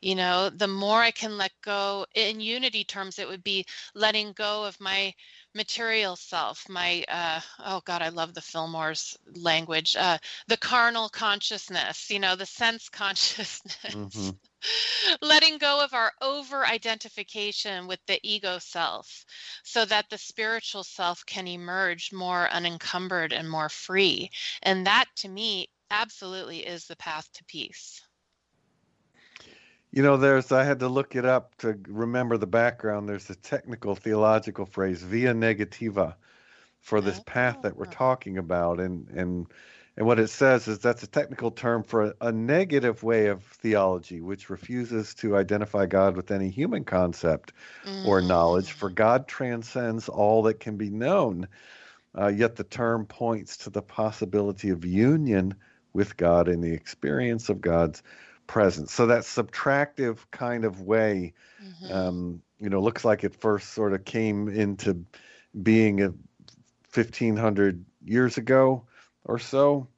[0.00, 4.32] you know the more i can let go in unity terms it would be letting
[4.32, 5.12] go of my
[5.54, 12.10] material self my uh oh god i love the fillmore's language uh the carnal consciousness
[12.10, 14.38] you know the sense consciousness Mhm.
[15.22, 19.24] letting go of our over identification with the ego self
[19.64, 24.30] so that the spiritual self can emerge more unencumbered and more free
[24.62, 28.05] and that to me absolutely is the path to peace
[29.96, 33.08] You know, there's I had to look it up to remember the background.
[33.08, 36.16] There's a technical theological phrase, via negativa,
[36.80, 37.90] for this path that we're Ah.
[37.92, 39.46] talking about, and and
[39.98, 44.20] And what it says is that's a technical term for a, negative way of theology,
[44.20, 48.04] which refuses to identify God with any human concept mm.
[48.06, 51.48] or knowledge, for God transcends all that can be known.
[52.18, 55.54] Uh, yet the term points to the possibility of union
[55.94, 58.02] with God in the experience of God's
[58.46, 58.92] presence.
[58.92, 61.32] So that subtractive kind of way,
[61.62, 61.92] mm-hmm.
[61.92, 65.04] um, you know, looks like it first sort of came into
[65.62, 66.08] being a
[66.92, 68.84] 1500 years ago
[69.24, 69.88] or so.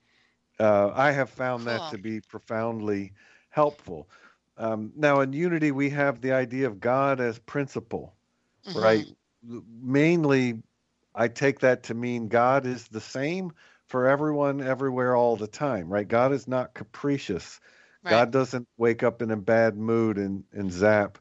[0.59, 1.73] Uh, I have found cool.
[1.73, 3.13] that to be profoundly
[3.51, 4.09] helpful.
[4.57, 8.15] Um, now, in Unity, we have the idea of God as principle,
[8.67, 8.79] mm-hmm.
[8.79, 9.07] right?
[9.81, 10.63] Mainly,
[11.15, 13.53] I take that to mean God is the same
[13.87, 16.07] for everyone, everywhere, all the time, right?
[16.07, 17.61] God is not capricious.
[18.05, 18.11] Right.
[18.11, 21.19] God doesn't wake up in a bad mood and, and zap,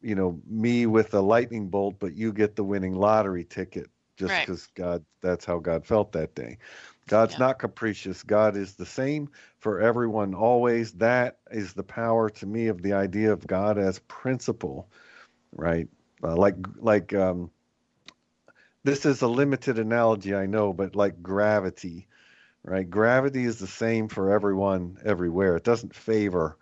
[0.00, 4.34] you know, me with a lightning bolt, but you get the winning lottery ticket just
[4.40, 4.84] because right.
[4.84, 6.58] God, that's how God felt that day.
[7.06, 7.40] God's yeah.
[7.40, 8.22] not capricious.
[8.22, 10.92] God is the same for everyone always.
[10.92, 14.88] That is the power to me of the idea of God as principle,
[15.52, 15.88] right?
[16.22, 17.50] Uh, like like um,
[18.82, 22.08] this is a limited analogy, I know, but like gravity,
[22.66, 22.88] right?
[22.88, 25.56] Gravity is the same for everyone everywhere.
[25.56, 26.58] It doesn't favor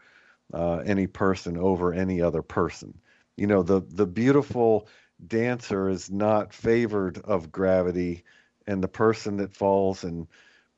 [0.52, 2.98] uh, any person over any other person.
[3.36, 4.88] You know, the the beautiful
[5.26, 8.24] dancer is not favored of gravity
[8.66, 10.26] and the person that falls and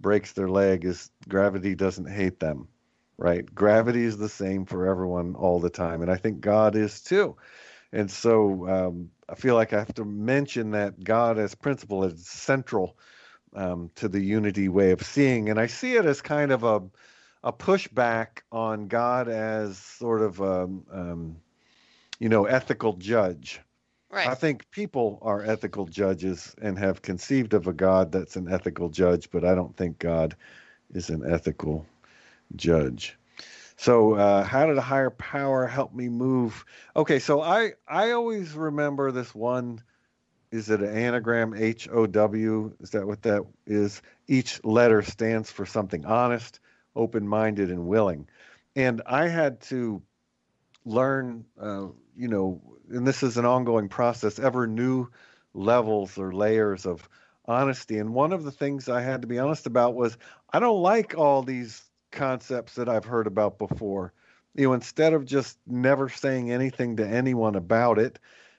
[0.00, 2.68] breaks their leg is gravity doesn't hate them
[3.18, 7.00] right gravity is the same for everyone all the time and i think god is
[7.00, 7.36] too
[7.92, 12.26] and so um, i feel like i have to mention that god as principle is
[12.28, 12.96] central
[13.56, 16.82] um, to the unity way of seeing and i see it as kind of a
[17.42, 21.36] a pushback on god as sort of a um, um,
[22.18, 23.60] you know ethical judge
[24.10, 24.28] Right.
[24.28, 28.88] I think people are ethical judges and have conceived of a God that's an ethical
[28.88, 30.36] judge, but I don't think God
[30.94, 31.84] is an ethical
[32.54, 33.18] judge.
[33.76, 36.64] So, uh, how did a higher power help me move?
[36.94, 39.82] Okay, so I I always remember this one.
[40.50, 41.54] Is it an anagram?
[41.54, 42.72] H O W.
[42.80, 44.02] Is that what that is?
[44.28, 46.60] Each letter stands for something honest,
[46.94, 48.28] open-minded, and willing.
[48.74, 50.02] And I had to
[50.84, 55.08] learn, uh, you know, and this is an ongoing process, ever new
[55.54, 57.08] levels or layers of
[57.46, 57.98] honesty.
[57.98, 60.16] And one of the things I had to be honest about was
[60.52, 61.82] I don't like all these
[62.12, 64.12] concepts that I've heard about before.
[64.54, 68.18] You know, instead of just never saying anything to anyone about it,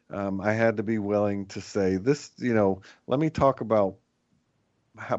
[0.10, 2.32] um, I had to be willing to say this.
[2.38, 3.96] You know, let me talk about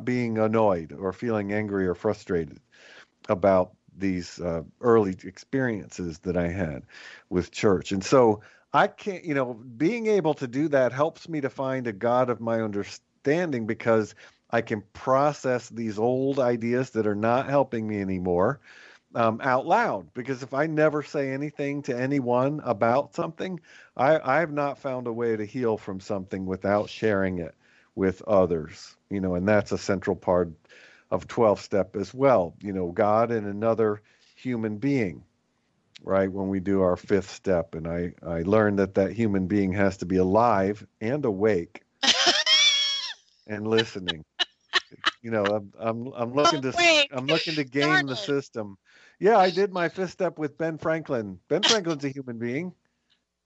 [0.04, 2.60] being annoyed or feeling angry or frustrated
[3.28, 6.84] about these uh, early experiences that I had
[7.30, 7.92] with church.
[7.92, 8.40] And so
[8.72, 12.30] I can't, you know, being able to do that helps me to find a God
[12.30, 14.14] of my understanding because
[14.50, 18.60] I can process these old ideas that are not helping me anymore
[19.14, 20.12] um, out loud.
[20.14, 23.60] Because if I never say anything to anyone about something,
[23.96, 27.54] I, I have not found a way to heal from something without sharing it
[27.94, 30.50] with others, you know, and that's a central part
[31.10, 32.54] of 12 step as well.
[32.62, 34.02] You know, God and another
[34.34, 35.24] human being
[36.02, 39.72] right when we do our fifth step and i i learned that that human being
[39.72, 41.82] has to be alive and awake
[43.46, 44.24] and listening
[45.22, 46.74] you know i'm i'm, I'm looking to
[47.10, 48.76] i'm looking to game the system
[49.18, 52.72] yeah i did my fifth step with ben franklin ben franklin's a human being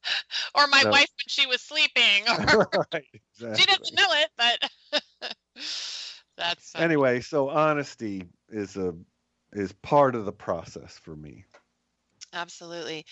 [0.54, 3.56] or my wife when she was sleeping or right, exactly.
[3.56, 5.00] she didn't know it but
[6.36, 6.84] that's funny.
[6.84, 8.94] anyway so honesty is a
[9.52, 11.44] is part of the process for me
[12.34, 13.04] Absolutely.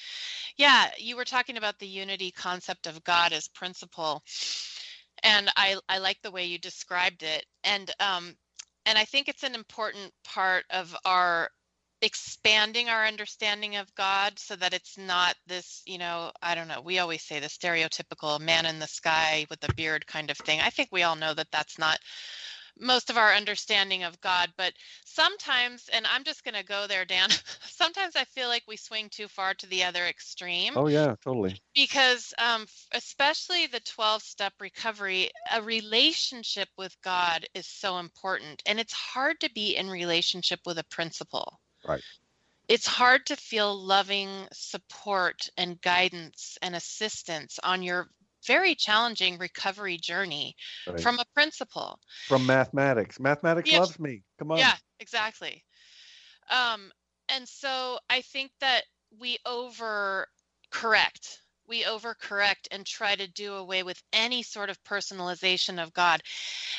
[0.57, 4.23] Yeah, you were talking about the unity concept of God as principle.
[5.23, 7.45] And I, I like the way you described it.
[7.65, 8.35] And um,
[8.87, 11.51] and I think it's an important part of our
[12.03, 16.81] expanding our understanding of God so that it's not this, you know, I don't know,
[16.81, 20.61] we always say the stereotypical man in the sky with a beard kind of thing.
[20.61, 21.99] I think we all know that that's not
[22.79, 24.53] most of our understanding of God.
[24.57, 24.73] But
[25.05, 27.29] sometimes, and I'm just going to go there, Dan,
[27.67, 30.73] sometimes I feel like we swing too far to the other extreme.
[30.77, 31.61] Oh, yeah, totally.
[31.75, 38.63] Because, um, especially the 12 step recovery, a relationship with God is so important.
[38.67, 41.60] And it's hard to be in relationship with a principle.
[41.87, 42.03] Right
[42.71, 48.09] it's hard to feel loving support and guidance and assistance on your
[48.47, 50.55] very challenging recovery journey
[50.87, 51.01] right.
[51.01, 51.99] from a principle.
[52.29, 53.19] From mathematics.
[53.19, 53.81] Mathematics yeah.
[53.81, 54.23] loves me.
[54.39, 54.59] Come on.
[54.59, 55.65] Yeah, exactly.
[56.49, 56.93] Um,
[57.29, 58.85] and so I think that
[59.19, 60.29] we over
[60.71, 61.41] correct.
[61.67, 66.23] We overcorrect and try to do away with any sort of personalization of God.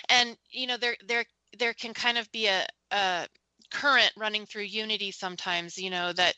[0.08, 1.26] And you know, there there
[1.58, 3.28] there can kind of be a, a
[3.72, 6.36] current running through unity sometimes, you know, that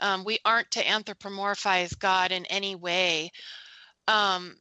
[0.00, 3.30] um, we aren't to anthropomorphize God in any way.
[4.06, 4.56] Um,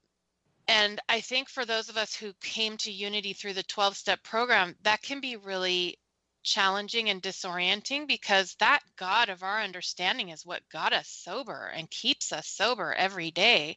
[0.67, 4.21] and I think for those of us who came to unity through the 12 step
[4.23, 5.97] program, that can be really
[6.43, 11.89] challenging and disorienting because that God of our understanding is what got us sober and
[11.89, 13.75] keeps us sober every day.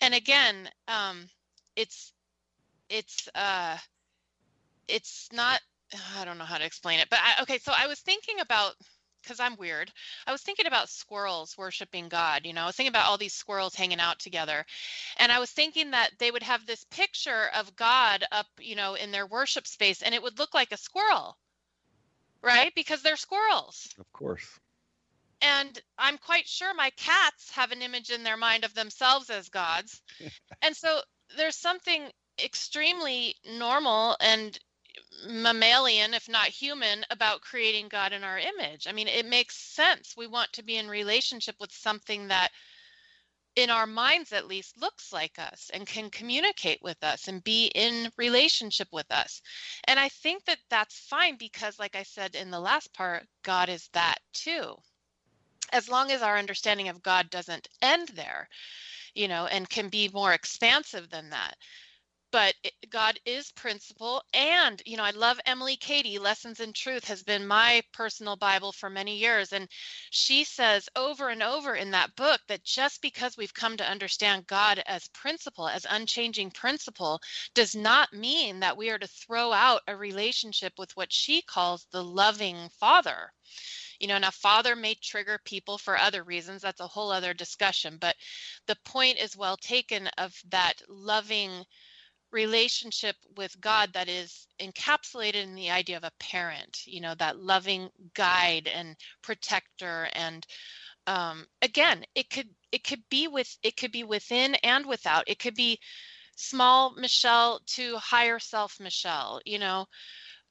[0.00, 1.28] And again, um,
[1.76, 2.12] it's
[2.88, 3.76] it's uh,
[4.88, 5.60] it's not.
[6.18, 7.58] I don't know how to explain it, but I, okay.
[7.58, 8.74] So I was thinking about
[9.22, 9.92] because I'm weird.
[10.26, 12.46] I was thinking about squirrels worshiping God.
[12.46, 14.64] You know, I was thinking about all these squirrels hanging out together.
[15.18, 18.94] And I was thinking that they would have this picture of God up, you know,
[18.94, 21.36] in their worship space, and it would look like a squirrel
[22.42, 22.72] right?
[22.74, 23.88] Because they're squirrels.
[23.98, 24.58] Of course.
[25.42, 29.48] And I'm quite sure my cats have an image in their mind of themselves as
[29.48, 30.02] gods.
[30.62, 31.00] and so
[31.36, 32.02] there's something
[32.42, 34.58] extremely normal and
[35.26, 38.86] mammalian, if not human, about creating God in our image.
[38.86, 40.14] I mean, it makes sense.
[40.16, 42.50] We want to be in relationship with something that
[43.56, 47.66] in our minds at least looks like us and can communicate with us and be
[47.74, 49.42] in relationship with us
[49.84, 53.68] and i think that that's fine because like i said in the last part god
[53.68, 54.74] is that too
[55.72, 58.48] as long as our understanding of god doesn't end there
[59.14, 61.56] you know and can be more expansive than that
[62.32, 62.54] but
[62.90, 64.22] God is principle.
[64.32, 66.18] And, you know, I love Emily Cady.
[66.18, 69.52] Lessons in Truth has been my personal Bible for many years.
[69.52, 69.68] And
[70.10, 74.46] she says over and over in that book that just because we've come to understand
[74.46, 77.20] God as principle, as unchanging principle,
[77.54, 81.86] does not mean that we are to throw out a relationship with what she calls
[81.90, 83.32] the loving Father.
[83.98, 86.62] You know, now father may trigger people for other reasons.
[86.62, 87.98] That's a whole other discussion.
[88.00, 88.16] But
[88.66, 91.66] the point is well taken of that loving
[92.32, 97.38] relationship with God that is encapsulated in the idea of a parent, you know, that
[97.38, 100.46] loving guide and protector and
[101.06, 105.24] um, again, it could it could be with it could be within and without.
[105.26, 105.78] It could be
[106.36, 109.86] small Michelle to higher self Michelle, you know.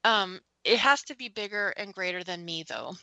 [0.03, 2.93] Um, it has to be bigger and greater than me though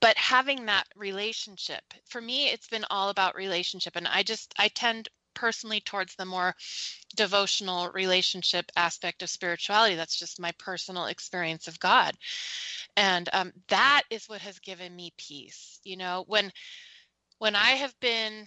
[0.00, 4.68] but having that relationship for me it's been all about relationship and i just i
[4.68, 6.54] tend personally towards the more
[7.16, 9.94] devotional relationship aspect of spirituality.
[9.96, 12.16] That's just my personal experience of God.
[12.96, 15.80] And um, that is what has given me peace.
[15.84, 16.52] You know, when
[17.38, 18.46] when I have been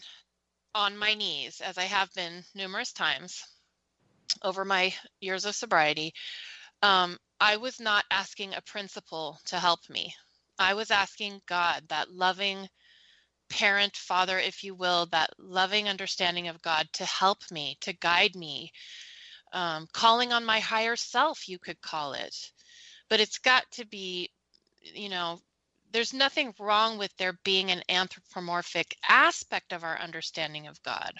[0.73, 3.43] on my knees, as I have been numerous times
[4.43, 6.13] over my years of sobriety,
[6.81, 10.13] um, I was not asking a principle to help me.
[10.57, 12.69] I was asking God, that loving,
[13.49, 18.35] parent, father, if you will, that loving understanding of God to help me, to guide
[18.35, 18.71] me,
[19.53, 22.35] um, calling on my higher self, you could call it.
[23.09, 24.29] But it's got to be,
[24.81, 25.39] you know,
[25.91, 31.13] there's nothing wrong with there being an anthropomorphic aspect of our understanding of God.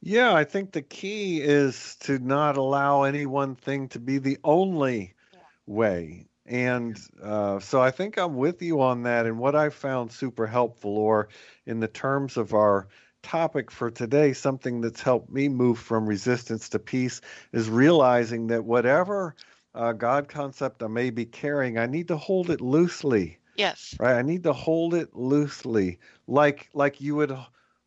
[0.00, 4.38] Yeah, I think the key is to not allow any one thing to be the
[4.42, 5.38] only yeah.
[5.66, 6.26] way.
[6.46, 9.26] And uh, so I think I'm with you on that.
[9.26, 11.28] And what I found super helpful, or
[11.66, 12.88] in the terms of our
[13.22, 17.20] topic for today, something that's helped me move from resistance to peace
[17.52, 19.36] is realizing that whatever
[19.74, 23.38] uh, God concept I may be carrying, I need to hold it loosely.
[23.54, 23.94] Yes.
[24.00, 24.16] Right.
[24.16, 27.36] I need to hold it loosely, like like you would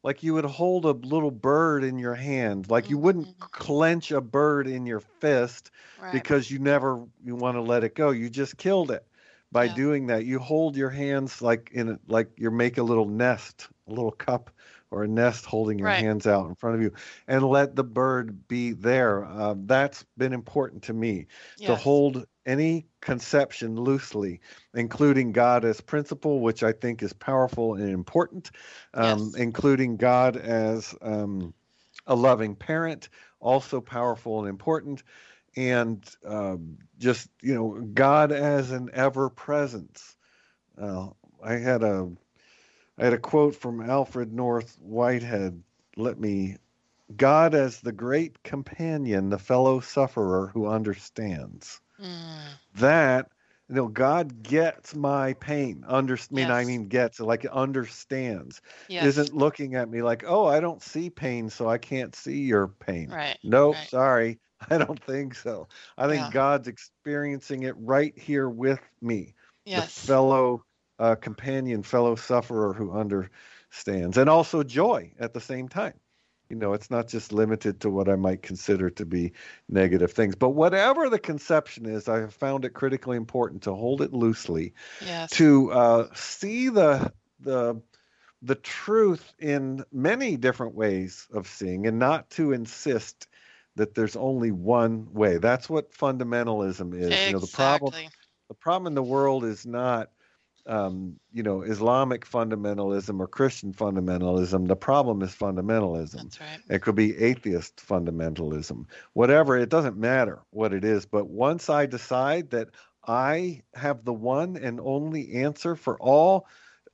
[0.05, 3.45] like you would hold a little bird in your hand like you wouldn't mm-hmm.
[3.51, 6.13] clench a bird in your fist right.
[6.13, 9.05] because you never you want to let it go you just killed it
[9.51, 9.73] by yeah.
[9.73, 13.89] doing that you hold your hands like in like you make a little nest a
[13.89, 14.51] little cup
[14.91, 16.03] or a nest holding your right.
[16.03, 16.93] hands out in front of you
[17.27, 21.25] and let the bird be there uh, that's been important to me
[21.57, 21.67] yes.
[21.67, 24.39] to hold any conception loosely,
[24.73, 28.51] including God as principle, which I think is powerful and important,
[28.93, 29.35] um, yes.
[29.35, 31.53] including God as um,
[32.07, 35.03] a loving parent, also powerful and important,
[35.55, 40.15] and um, just you know God as an ever presence.
[40.77, 41.09] Uh,
[41.43, 42.11] I had a
[42.97, 45.61] I had a quote from Alfred North Whitehead.
[45.97, 46.57] Let me
[47.15, 51.79] God as the great companion, the fellow sufferer who understands.
[52.01, 52.47] Mm.
[52.75, 53.27] That
[53.67, 55.83] you know, God gets my pain.
[55.87, 56.51] Under, I mean, yes.
[56.51, 58.61] I mean, gets like understands.
[58.87, 59.05] Yes.
[59.05, 62.67] Isn't looking at me like, oh, I don't see pain, so I can't see your
[62.67, 63.09] pain.
[63.09, 63.37] Right.
[63.43, 63.89] Nope, right.
[63.89, 64.39] sorry,
[64.69, 65.67] I don't think so.
[65.97, 66.31] I think yeah.
[66.31, 69.33] God's experiencing it right here with me.
[69.65, 69.99] Yes.
[69.99, 70.63] The fellow
[70.99, 75.93] uh, companion, fellow sufferer who understands, and also joy at the same time.
[76.49, 79.33] You know, it's not just limited to what I might consider to be
[79.67, 80.35] negative things.
[80.35, 84.73] But whatever the conception is, I have found it critically important to hold it loosely,
[85.01, 85.31] Yes.
[85.31, 87.81] to uh, see the the
[88.41, 93.27] the truth in many different ways of seeing, and not to insist
[93.75, 95.37] that there's only one way.
[95.37, 97.25] That's what fundamentalism is.
[97.25, 97.93] You know, the problem
[98.49, 100.11] the problem in the world is not
[100.67, 104.67] um, you know Islamic fundamentalism or Christian fundamentalism.
[104.67, 106.23] The problem is fundamentalism.
[106.23, 106.59] That's right.
[106.69, 109.57] It could be atheist fundamentalism, whatever.
[109.57, 111.05] It doesn't matter what it is.
[111.05, 112.69] But once I decide that
[113.07, 116.47] I have the one and only answer for all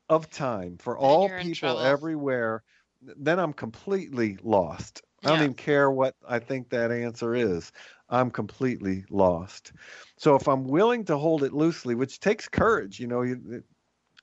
[0.10, 2.64] of time, for Then all people everywhere,
[3.02, 5.04] then I'm completely lost.
[5.24, 5.44] I don't Yeah.
[5.44, 7.72] even care what I think that answer is.
[8.10, 9.72] I'm completely lost.
[10.18, 13.64] So if I'm willing to hold it loosely, which takes courage, you know, you,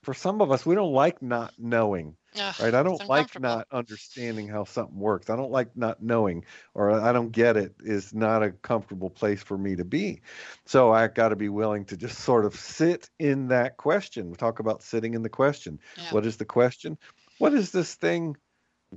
[0.03, 2.73] for some of us, we don't like not knowing Ugh, right?
[2.73, 5.29] I don't like not understanding how something works.
[5.29, 9.41] I don't like not knowing or I don't get it is not a comfortable place
[9.43, 10.21] for me to be.
[10.65, 14.29] So I got to be willing to just sort of sit in that question.
[14.29, 15.79] We talk about sitting in the question.
[15.97, 16.13] Yeah.
[16.13, 16.97] What is the question?
[17.39, 18.37] What is this thing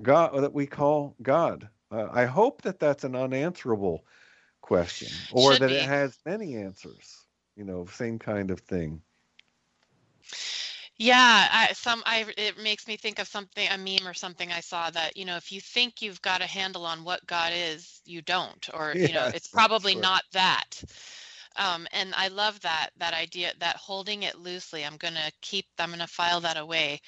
[0.03, 1.69] God that we call God?
[1.93, 4.07] Uh, I hope that that's an unanswerable
[4.63, 5.77] question or Should that be.
[5.77, 7.27] it has many answers.
[7.57, 9.03] You know, same kind of thing.
[10.99, 14.61] Yeah, I, some I it makes me think of something a meme or something I
[14.61, 18.01] saw that you know if you think you've got a handle on what God is,
[18.05, 20.03] you don't, or you know it's probably right.
[20.03, 20.85] not that.
[21.57, 24.85] Um, and I love that that idea that holding it loosely.
[24.85, 25.67] I'm gonna keep.
[25.79, 27.01] I'm gonna file that away.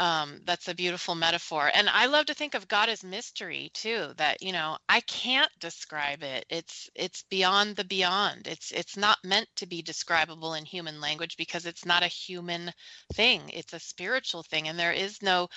[0.00, 1.70] Um, that's a beautiful metaphor.
[1.72, 5.50] And I love to think of God as mystery too, that, you know, I can't
[5.60, 6.44] describe it.
[6.50, 8.48] It's it's beyond the beyond.
[8.48, 12.72] It's it's not meant to be describable in human language because it's not a human
[13.14, 13.42] thing.
[13.50, 14.68] It's a spiritual thing.
[14.68, 15.48] And there is no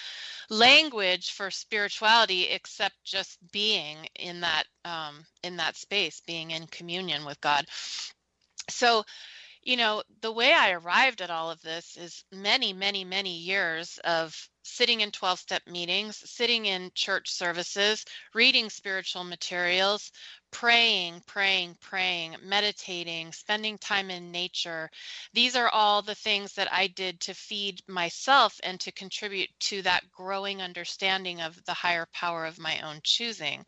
[0.49, 7.25] language for spirituality except just being in that um in that space, being in communion
[7.25, 7.65] with God.
[8.69, 9.03] So
[9.67, 13.99] you know, the way I arrived at all of this is many, many, many years
[14.05, 20.09] of sitting in 12 step meetings, sitting in church services, reading spiritual materials,
[20.57, 24.89] praying, praying, praying, meditating, spending time in nature.
[25.31, 29.83] These are all the things that I did to feed myself and to contribute to
[29.83, 33.63] that growing understanding of the higher power of my own choosing.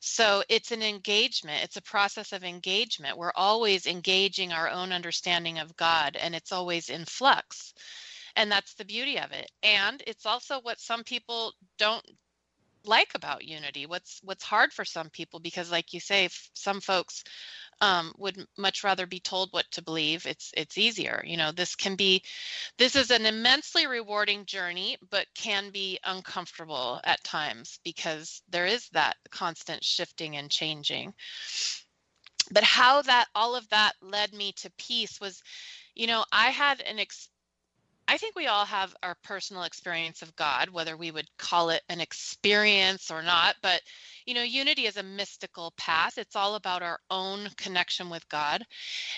[0.00, 3.16] So it's an engagement, it's a process of engagement.
[3.16, 7.72] We're always engaging our own understanding of God, and it's always in flux.
[8.34, 9.48] And that's the beauty of it.
[9.62, 12.04] And it's also what some people don't
[12.86, 17.24] like about unity what's what's hard for some people because like you say some folks
[17.82, 21.74] um, would much rather be told what to believe it's it's easier you know this
[21.74, 22.22] can be
[22.78, 28.88] this is an immensely rewarding journey but can be uncomfortable at times because there is
[28.90, 31.14] that constant shifting and changing.
[32.50, 35.42] But how that all of that led me to peace was
[35.94, 37.28] you know i had an ex-
[38.08, 41.82] I think we all have our personal experience of God, whether we would call it
[41.88, 43.56] an experience or not.
[43.62, 43.82] But,
[44.26, 46.16] you know, unity is a mystical path.
[46.16, 48.62] It's all about our own connection with God.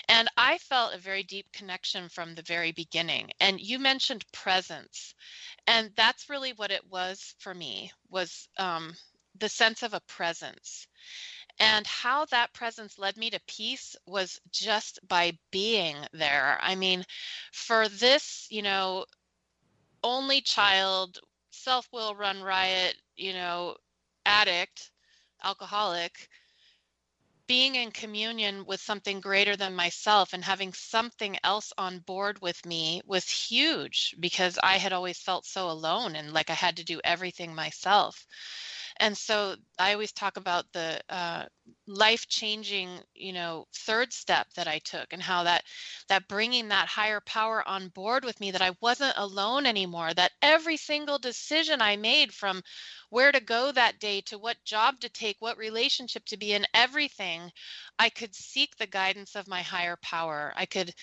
[0.07, 3.29] And I felt a very deep connection from the very beginning.
[3.39, 5.13] And you mentioned presence.
[5.67, 8.93] And that's really what it was for me was um,
[9.37, 10.87] the sense of a presence.
[11.59, 16.57] And how that presence led me to peace was just by being there.
[16.61, 17.05] I mean,
[17.51, 19.05] for this, you know,
[20.03, 21.19] only child,
[21.51, 23.77] self will run riot, you know,
[24.25, 24.91] addict,
[25.43, 26.29] alcoholic,
[27.47, 32.63] being in communion with something greater than myself and having something else on board with
[32.65, 36.83] me was huge because I had always felt so alone and like I had to
[36.83, 38.27] do everything myself.
[38.99, 41.45] And so I always talk about the uh,
[41.87, 45.63] life-changing, you know, third step that I took, and how that
[46.09, 50.13] that bringing that higher power on board with me, that I wasn't alone anymore.
[50.13, 52.61] That every single decision I made, from
[53.09, 56.65] where to go that day to what job to take, what relationship to be in,
[56.73, 57.51] everything,
[57.97, 60.53] I could seek the guidance of my higher power.
[60.55, 60.93] I could,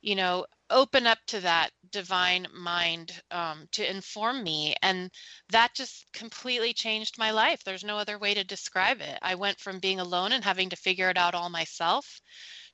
[0.00, 4.74] you know, open up to that divine mind um, to inform me.
[4.82, 5.10] And
[5.50, 7.64] that just completely changed my life.
[7.64, 9.18] There's no other way to describe it.
[9.22, 12.20] I went from being alone and having to figure it out all myself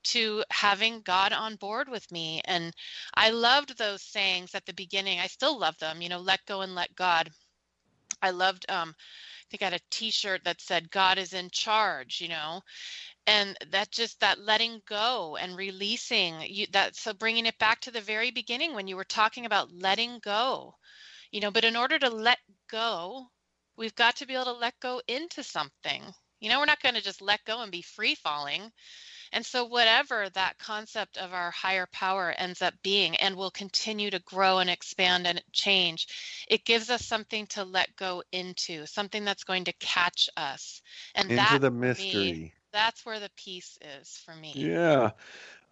[0.05, 2.41] to having God on board with me.
[2.45, 2.73] And
[3.15, 5.19] I loved those sayings at the beginning.
[5.19, 7.31] I still love them, you know, let go and let God.
[8.25, 11.51] I loved, um, I think I had a t shirt that said, God is in
[11.51, 12.61] charge, you know,
[13.27, 17.91] and that just that letting go and releasing you that so bringing it back to
[17.91, 20.75] the very beginning when you were talking about letting go
[21.33, 22.39] you know but in order to let
[22.71, 23.31] go
[23.77, 26.03] we've got to be able to let go into something.
[26.41, 28.71] You know, we're not going to just let go and be free falling.
[29.35, 34.11] And so, whatever that concept of our higher power ends up being, and will continue
[34.11, 36.09] to grow and expand and change,
[36.49, 40.83] it gives us something to let go into, something that's going to catch us.
[41.17, 42.55] And Into that, the for me, mystery.
[42.75, 44.55] That's where the peace is for me.
[44.55, 45.13] Yeah.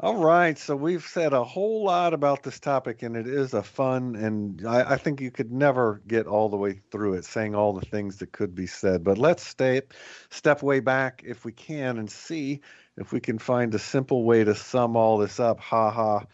[0.01, 0.59] All right.
[0.59, 4.67] So we've said a whole lot about this topic, and it is a fun, and
[4.67, 7.87] I, I think you could never get all the way through it, saying all the
[7.87, 9.05] things that could be said.
[9.05, 9.83] But let's stay,
[10.31, 12.63] step way back if we can and see
[12.97, 16.25] if we can find a simple way to sum all this up, ha ha,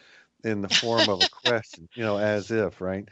[0.44, 3.08] in the form of a question, you know, as if, right?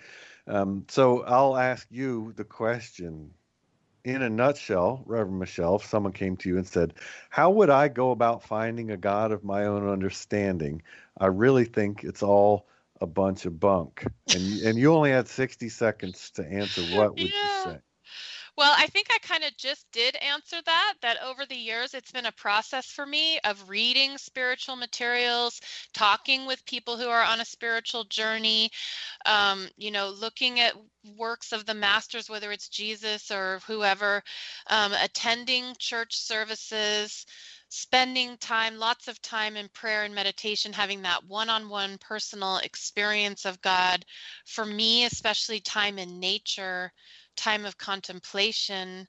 [0.46, 3.32] Um, so I'll ask you the question
[4.06, 6.94] in a nutshell, Reverend Michelle, if someone came to you and said,
[7.30, 10.82] How would I go about finding a God of my own understanding?
[11.18, 12.68] I really think it's all
[13.00, 14.10] a bunch of bunk.
[14.28, 16.84] And, you- and you only had 60 seconds to answer.
[16.84, 17.42] What would Yeah.
[17.42, 17.78] you say?
[18.56, 20.94] Well, I think I kind of just did answer that.
[21.02, 25.60] That over the years, it's been a process for me of reading spiritual materials,
[25.92, 28.70] talking with people who are on a spiritual journey,
[29.26, 30.74] um, you know, looking at
[31.16, 34.22] works of the masters, whether it's Jesus or whoever,
[34.68, 37.26] um, attending church services,
[37.68, 42.58] spending time, lots of time in prayer and meditation, having that one on one personal
[42.58, 44.04] experience of God.
[44.46, 46.92] For me, especially time in nature
[47.36, 49.06] time of contemplation,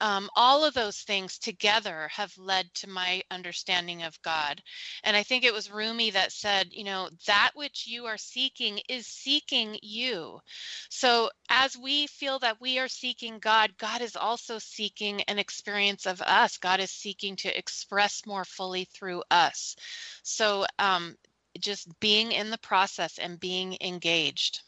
[0.00, 4.62] um, all of those things together have led to my understanding of God.
[5.04, 8.80] And I think it was Rumi that said, you know, that which you are seeking
[8.88, 10.40] is seeking you.
[10.88, 16.06] So as we feel that we are seeking God, God is also seeking an experience
[16.06, 16.56] of us.
[16.56, 19.76] God is seeking to express more fully through us.
[20.22, 21.14] So um,
[21.58, 24.62] just being in the process and being engaged.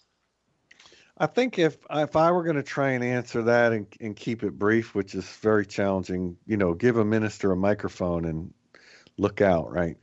[1.19, 4.43] I think if if I were going to try and answer that and, and keep
[4.43, 8.53] it brief, which is very challenging, you know, give a minister a microphone and
[9.19, 9.99] look out, right?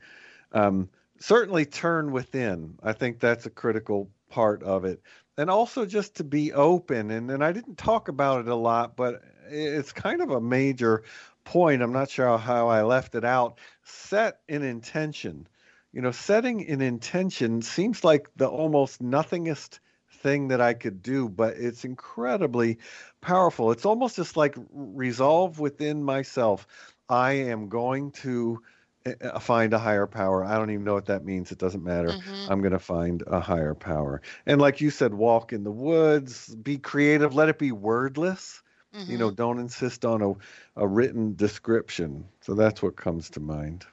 [0.52, 0.88] Um,
[1.18, 2.78] certainly turn within.
[2.82, 5.02] I think that's a critical part of it.
[5.36, 7.10] And also just to be open.
[7.10, 11.02] And, and I didn't talk about it a lot, but it's kind of a major
[11.44, 11.82] point.
[11.82, 13.58] I'm not sure how I left it out.
[13.82, 15.48] Set an intention.
[15.92, 19.80] You know, setting an intention seems like the almost nothingest
[20.20, 22.78] thing that I could do, but it's incredibly
[23.20, 23.72] powerful.
[23.72, 26.66] It's almost just like resolve within myself.
[27.08, 28.62] I am going to
[29.06, 30.44] uh, find a higher power.
[30.44, 31.50] I don't even know what that means.
[31.52, 32.18] It doesn't matter.
[32.18, 32.48] Mhm.
[32.48, 34.22] I'm going to find a higher power.
[34.46, 38.62] And like you said, walk in the woods, be creative, let it be wordless.
[39.06, 40.34] You know, don't insist on a,
[40.76, 42.26] a written description.
[42.40, 43.86] So that's what comes to mind.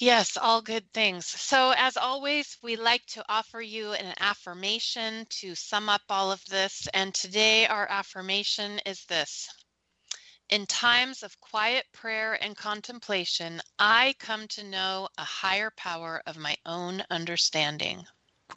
[0.00, 1.26] Yes, all good things.
[1.26, 6.44] So, as always, we like to offer you an affirmation to sum up all of
[6.44, 6.86] this.
[6.94, 9.48] And today, our affirmation is this
[10.50, 16.36] In times of quiet prayer and contemplation, I come to know a higher power of
[16.36, 18.06] my own understanding.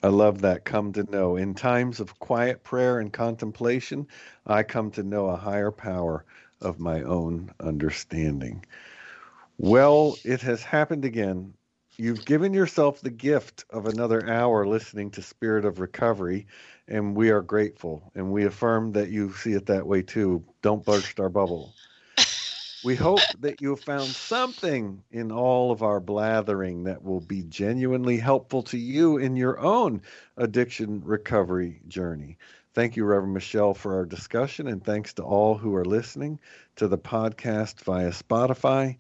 [0.04, 0.64] I love that.
[0.64, 1.38] Come to know.
[1.38, 4.08] In times of quiet prayer and contemplation,
[4.46, 6.24] I come to know a higher power
[6.62, 8.64] of my own understanding.
[9.64, 11.54] Well, it has happened again.
[11.96, 16.48] You've given yourself the gift of another hour listening to Spirit of Recovery,
[16.88, 18.12] and we are grateful.
[18.16, 20.44] And we affirm that you see it that way too.
[20.64, 21.76] Don't burst our bubble.
[22.84, 27.44] We hope that you have found something in all of our blathering that will be
[27.44, 30.02] genuinely helpful to you in your own
[30.38, 32.40] addiction recovery journey.
[32.74, 36.40] Thank you, Reverend Michelle, for our discussion, and thanks to all who are listening
[36.78, 38.98] to the podcast via Spotify,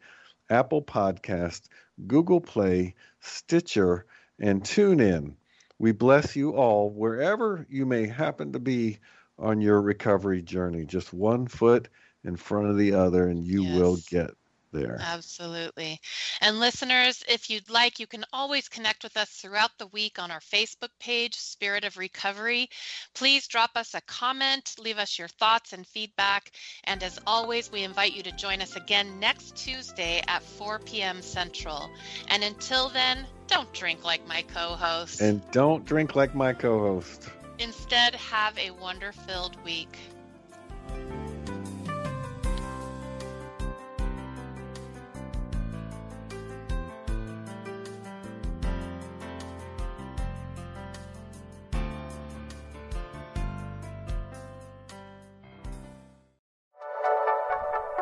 [0.52, 1.62] Apple Podcast,
[2.08, 4.06] Google Play, Stitcher,
[4.40, 5.36] and TuneIn.
[5.80, 9.00] We bless you all wherever you may happen to be
[9.40, 10.86] on your recovery journey.
[10.86, 11.88] Just one foot
[12.24, 14.32] in front of the other, and you will get
[14.72, 14.98] there.
[15.00, 16.00] Absolutely.
[16.42, 20.32] And listeners, if you'd like, you can always connect with us throughout the week on
[20.32, 22.70] our Facebook page, Spirit of Recovery.
[23.14, 26.52] Please drop us a comment, leave us your thoughts and feedback.
[26.86, 31.22] And as always, we invite you to join us again next Tuesday at 4 p.m.
[31.22, 31.90] Central.
[32.30, 35.22] And until then, don't drink like my co host.
[35.22, 37.30] And don't drink like my co host.
[37.60, 39.98] Instead, have a wonder filled week.